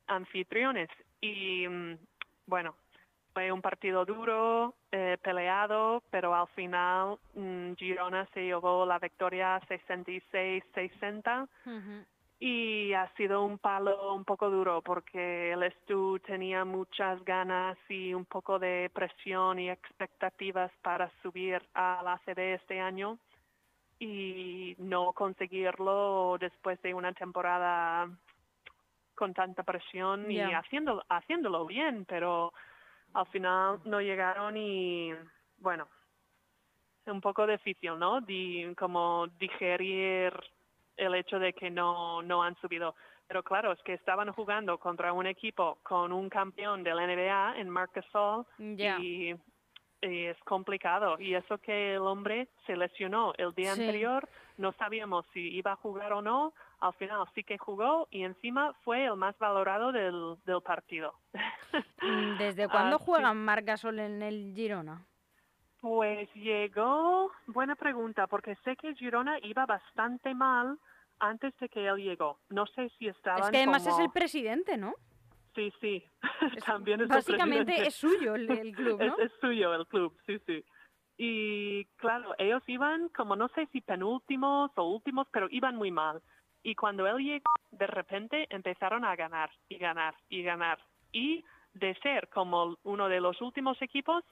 anfitriones. 0.08 0.90
Y 1.22 1.66
mm, 1.68 1.98
bueno, 2.46 2.76
fue 3.34 3.52
un 3.52 3.62
partido 3.62 4.06
duro, 4.06 4.76
eh, 4.92 5.18
peleado, 5.22 6.04
pero 6.10 6.36
al 6.36 6.48
final 6.50 7.18
mm, 7.36 7.74
Girona 7.74 8.26
se 8.34 8.44
llevó 8.44 8.86
la 8.86 9.00
victoria 9.00 9.60
66-60 9.62 11.48
Ujú. 11.66 12.06
y 12.40 12.94
ha 12.94 13.08
sido 13.16 13.44
un 13.44 13.58
palo 13.58 14.14
un 14.14 14.26
poco 14.26 14.50
duro 14.50 14.82
porque 14.82 15.54
el 15.54 15.64
Estu 15.64 16.20
tenía 16.20 16.66
muchas 16.66 17.24
ganas 17.24 17.78
y 17.90 18.14
un 18.14 18.26
poco 18.26 18.60
de 18.60 18.90
presión 18.94 19.60
y 19.60 19.70
expectativas 19.70 20.72
para 20.82 21.10
subir 21.22 21.62
a 21.74 22.02
la 22.04 22.20
CD 22.26 22.56
este 22.56 22.80
año 22.80 23.18
y 24.00 24.76
no 24.80 25.14
conseguirlo 25.14 26.38
después 26.40 26.82
de 26.82 26.94
una 26.94 27.14
temporada 27.14 28.10
con 29.14 29.34
tanta 29.36 29.62
presión 29.62 30.32
y 30.32 30.42
haciéndolo, 30.42 31.04
haciéndolo 31.08 31.68
bien, 31.68 32.06
pero 32.06 32.52
al 33.14 33.26
final 33.28 33.80
no 33.86 34.00
llegaron 34.02 34.56
y 34.58 35.14
bueno, 35.58 35.88
un 37.08 37.22
poco 37.22 37.46
difícil, 37.48 37.98
¿no? 38.00 38.22
Di, 38.22 38.74
como 38.78 39.28
digerir 39.40 40.34
el 40.98 41.16
hecho 41.16 41.40
de 41.40 41.54
que 41.54 41.70
no, 41.70 42.22
no 42.22 42.44
han 42.44 42.56
subido. 42.62 42.96
Pero 43.28 43.44
claro, 43.44 43.72
es 43.72 43.82
que 43.84 43.94
estaban 43.94 44.32
jugando 44.34 44.78
contra 44.78 45.14
un 45.14 45.26
equipo 45.26 45.80
con 45.84 46.12
un 46.12 46.30
campeón 46.30 46.84
de 46.84 46.94
la 46.94 47.08
NBA 47.08 47.60
en 47.60 47.70
Marc 47.70 47.92
Gasol 47.96 48.46
Ya. 48.58 49.00
y, 49.00 49.34
y 50.02 50.26
es 50.26 50.38
complicado. 50.44 51.18
Y 51.20 51.34
eso 51.36 51.58
que 51.58 51.96
el 51.96 52.02
hombre 52.02 52.50
se 52.66 52.76
lesionó 52.76 53.34
el 53.38 53.54
día 53.56 53.74
Sí. 53.76 53.82
anterior, 53.82 54.28
no 54.58 54.74
sabíamos 54.74 55.26
si 55.34 55.40
iba 55.56 55.72
a 55.72 55.76
jugar 55.78 56.14
o 56.14 56.22
no. 56.22 56.54
Al 56.82 56.94
final 56.94 57.26
sí 57.34 57.44
que 57.44 57.58
jugó 57.58 58.08
y 58.12 58.24
encima 58.24 58.74
fue 58.84 59.06
el 59.06 59.16
más 59.16 59.38
valorado 59.40 59.92
del, 59.92 60.36
del 60.46 60.62
partido. 60.62 61.14
Mm, 62.02 62.38
¿Desde 62.38 62.68
cuándo 62.70 62.96
Ah, 62.96 63.00
sí. 63.00 63.06
juegan 63.06 63.44
Marc 63.46 63.66
Gasol 63.66 64.00
en 64.00 64.22
el 64.22 64.54
Girona? 64.56 65.06
Pues 65.80 66.30
llegó, 66.36 67.32
buena 67.48 67.76
pregunta, 67.76 68.28
porque 68.28 68.56
sé 68.64 68.76
que 68.76 68.94
Girona 68.96 69.40
iba 69.44 69.66
bastante 69.66 70.36
mal 70.36 70.78
antes 71.20 71.58
de 71.58 71.70
que 71.70 71.88
él 71.88 71.98
llegó. 71.98 72.40
No 72.50 72.68
sé 72.68 72.90
si 73.00 73.08
estaban 73.08 73.42
Es 73.44 73.50
que 73.50 73.58
además 73.58 73.88
es 73.88 73.98
el 73.98 74.12
presidente, 74.12 74.78
¿no? 74.78 74.94
Sí, 75.56 75.74
sí, 75.82 76.04
Es- 76.56 76.64
también 76.66 77.02
es 77.02 77.06
el 77.06 77.16
Básicamente 77.16 77.72
presidente. 77.74 77.88
es 77.88 77.96
suyo 77.96 78.36
el, 78.36 78.50
el 78.50 78.72
club, 78.76 79.02
¿no? 79.02 79.18
Es, 79.20 79.32
es 79.32 79.40
suyo 79.40 79.74
el 79.74 79.88
club, 79.88 80.16
sí, 80.28 80.40
sí. 80.46 80.64
Y 81.18 81.86
claro, 81.98 82.34
ellos 82.38 82.64
iban 82.68 83.10
como 83.10 83.36
no 83.36 83.48
sé 83.50 83.68
si 83.72 83.82
penúltimos 83.82 84.72
o 84.76 84.84
últimos, 84.88 85.28
pero 85.32 85.48
iban 85.52 85.76
muy 85.76 85.92
mal. 85.92 86.22
Y 86.64 86.76
cuando 86.76 87.08
él 87.08 87.18
llegó, 87.24 87.52
de 87.72 87.88
repente 87.88 88.48
empezaron 88.50 89.04
a 89.04 89.16
ganar 89.16 89.50
y 89.68 89.78
ganar 89.78 90.16
y 90.30 90.44
ganar. 90.44 90.80
Y 91.12 91.44
de 91.74 91.96
ser 92.02 92.28
como 92.30 92.78
uno 92.84 93.08
de 93.10 93.22
los 93.22 93.40
últimos 93.42 93.82
equipos 93.82 94.24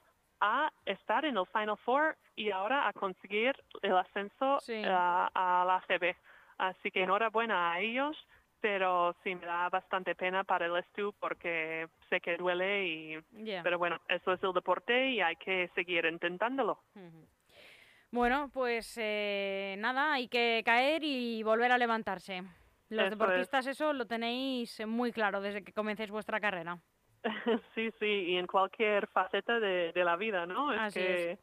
a 0.41 0.71
estar 0.85 1.25
en 1.25 1.37
el 1.37 1.45
Final 1.47 1.77
Four 1.85 2.17
y 2.35 2.51
ahora 2.51 2.87
a 2.87 2.93
conseguir 2.93 3.55
el 3.81 3.97
ascenso 3.97 4.59
Sí. 4.61 4.81
a, 4.85 5.29
a 5.33 5.65
la 5.65 5.81
CB. 5.87 6.15
Así 6.57 6.91
que 6.91 7.03
enhorabuena 7.03 7.71
a 7.73 7.79
ellos, 7.79 8.17
pero 8.61 9.15
sí 9.23 9.35
me 9.35 9.45
da 9.45 9.69
bastante 9.69 10.15
pena 10.15 10.43
para 10.43 10.65
el 10.65 10.83
Stu 10.85 11.13
porque 11.19 11.87
sé 12.09 12.19
que 12.19 12.35
duele 12.37 12.87
y 12.87 13.19
pero 13.63 13.77
bueno, 13.77 13.99
eso 14.09 14.33
es 14.33 14.43
el 14.43 14.51
deporte 14.53 15.11
y 15.11 15.21
hay 15.21 15.35
que 15.37 15.69
seguir 15.75 16.05
intentándolo. 16.05 16.83
Bueno, 18.11 18.49
pues 18.53 18.97
eh, 18.99 19.75
nada, 19.77 20.13
hay 20.13 20.27
que 20.27 20.61
caer 20.65 21.03
y 21.03 21.43
volver 21.43 21.71
a 21.71 21.77
levantarse. 21.77 22.43
Los 22.89 22.99
Eso 22.99 23.03
es. 23.03 23.09
deportistas 23.19 23.67
eso 23.67 23.93
lo 23.93 24.05
tenéis 24.07 24.81
muy 24.87 25.11
claro 25.11 25.41
desde 25.41 25.63
que 25.63 25.73
comencéis 25.73 26.09
vuestra 26.11 26.39
carrera. 26.39 26.77
sí, 27.75 27.91
sí, 27.99 28.05
y 28.05 28.37
en 28.37 28.47
cualquier 28.47 29.07
faceta 29.07 29.59
de, 29.59 29.91
de 29.91 30.03
la 30.03 30.15
vida, 30.15 30.45
¿no? 30.45 30.73
Es 30.73 30.79
Así 30.81 30.99
que... 30.99 31.39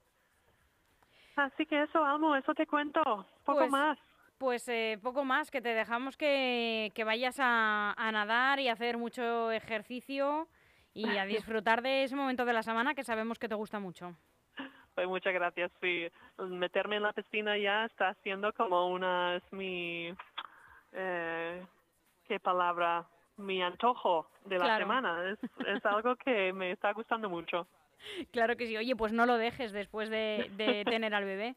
Así 1.36 1.66
que 1.66 1.82
eso, 1.82 2.02
Almo, 2.04 2.34
eso 2.34 2.54
te 2.54 2.66
cuento. 2.66 3.02
Poco 3.44 3.58
Pues, 3.58 3.70
más. 3.70 3.98
Pues 4.38 4.68
eh, 4.68 4.98
poco 5.02 5.24
más, 5.24 5.50
que 5.50 5.60
te 5.62 5.74
dejamos 5.74 6.16
que, 6.16 6.90
que 6.94 7.04
vayas 7.04 7.38
a, 7.40 7.92
a 7.92 8.12
nadar 8.12 8.58
y 8.60 8.68
a 8.68 8.72
hacer 8.72 8.96
mucho 8.98 9.50
ejercicio 9.50 10.48
y 10.94 11.16
a 11.16 11.24
disfrutar 11.26 11.82
de 11.82 12.04
ese 12.04 12.16
momento 12.16 12.44
de 12.44 12.52
la 12.54 12.62
semana 12.62 12.94
que 12.94 13.04
sabemos 13.04 13.38
que 13.38 13.48
te 13.48 13.54
gusta 13.54 13.78
mucho. 13.78 14.14
Pues 14.94 15.06
muchas 15.08 15.34
gracias. 15.34 15.70
Sí, 15.82 16.06
meterme 16.38 16.96
en 16.96 17.02
la 17.02 17.12
piscina 17.12 17.56
ya 17.58 17.84
está 17.84 18.14
siendo 18.22 18.52
como 18.54 18.88
una, 18.88 19.36
es 19.36 19.42
mi, 19.52 20.08
eh, 20.92 21.64
¿qué 22.26 22.40
palabra? 22.40 23.06
Mi 23.38 23.62
antojo 23.62 24.30
de 24.46 24.58
la 24.58 24.64
Claro. 24.64 24.84
semana. 24.84 25.30
Es, 25.30 25.38
es 25.66 25.84
algo 25.86 26.16
que 26.16 26.52
me 26.52 26.70
está 26.72 26.92
gustando 26.92 27.28
mucho. 27.28 27.66
Claro 28.30 28.56
que 28.56 28.66
sí. 28.66 28.76
Oye, 28.76 28.96
pues 28.96 29.12
no 29.12 29.26
lo 29.26 29.36
dejes 29.36 29.72
después 29.72 30.08
de, 30.10 30.50
de 30.56 30.84
tener 31.00 31.14
al 31.14 31.24
bebé. 31.24 31.54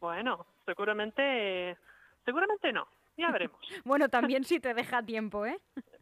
Bueno, 0.00 0.46
seguramente, 0.64 1.76
seguramente 2.24 2.72
no. 2.72 2.86
Ya 3.16 3.30
veremos. 3.30 3.58
Bueno, 3.84 4.08
también 4.08 4.44
si 4.44 4.60
te 4.60 4.74
deja 4.74 5.02
tiempo, 5.02 5.46
¿eh? 5.46 5.58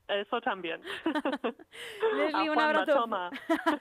Eso 0.09 0.41
también. 0.43 0.83
Leslie, 2.17 2.51
un 2.51 2.59
abrazo. 2.59 2.93
toma. 2.95 3.31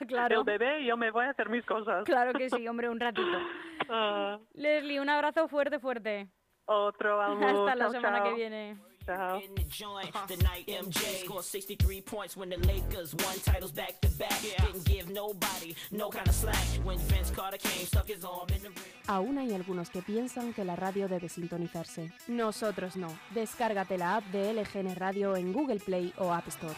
claro, 0.08 0.38
El 0.40 0.44
bebé 0.44 0.80
y 0.80 0.86
yo 0.86 0.96
me 0.96 1.10
voy 1.10 1.26
a 1.26 1.30
hacer 1.30 1.48
mis 1.50 1.64
cosas. 1.66 2.04
claro 2.04 2.32
que 2.32 2.48
sí, 2.48 2.66
hombre, 2.66 2.88
un 2.88 2.98
ratito. 3.00 3.38
Ah, 3.90 4.38
Leslie, 4.54 5.00
un 5.00 5.10
abrazo 5.10 5.48
fuerte, 5.48 5.78
fuerte. 5.78 6.28
Otro. 6.66 7.20
Hasta 7.22 7.74
la 7.76 7.84
Chao, 7.84 7.92
semana 7.92 8.22
que 8.22 8.34
viene. 8.34 8.76
Chao. 9.06 9.38
In 9.38 9.54
the 9.54 9.64
joint, 9.64 10.10
the 10.28 10.36
night 10.44 10.66
MJ 10.66 11.24
scored 11.24 11.44
63 11.44 12.00
points 12.00 12.36
when 12.38 12.48
the 12.48 12.56
Lakers 12.66 13.14
won 13.16 13.38
titles 13.44 13.70
back 13.70 14.00
to 14.00 14.08
back. 14.18 14.40
Didn't 14.40 14.84
give 14.86 15.10
nobody 15.12 15.76
no 15.90 16.08
kind 16.08 16.26
of 16.26 16.34
slack. 16.34 16.56
When 16.84 16.98
Vince 17.08 17.30
Carter 17.30 17.58
came, 17.58 17.86
stuck 17.86 18.08
his 18.08 18.24
arm 18.24 18.48
in 18.48 18.62
the 18.62 18.68
ring. 18.70 18.94
Aún 19.06 19.36
hay 19.38 19.52
algunos 19.54 19.90
que 19.90 20.00
piensan 20.00 20.54
que 20.54 20.64
la 20.64 20.74
radio 20.74 21.06
debe 21.06 21.28
sintonizarse. 21.28 22.12
Nosotros 22.28 22.96
no. 22.96 23.08
Descárgate 23.34 23.98
la 23.98 24.16
app 24.16 24.24
de 24.32 24.54
LGN 24.54 24.94
Radio 24.96 25.36
en 25.36 25.52
Google 25.52 25.80
Play 25.80 26.14
o 26.16 26.32
App 26.32 26.48
Store. 26.48 26.74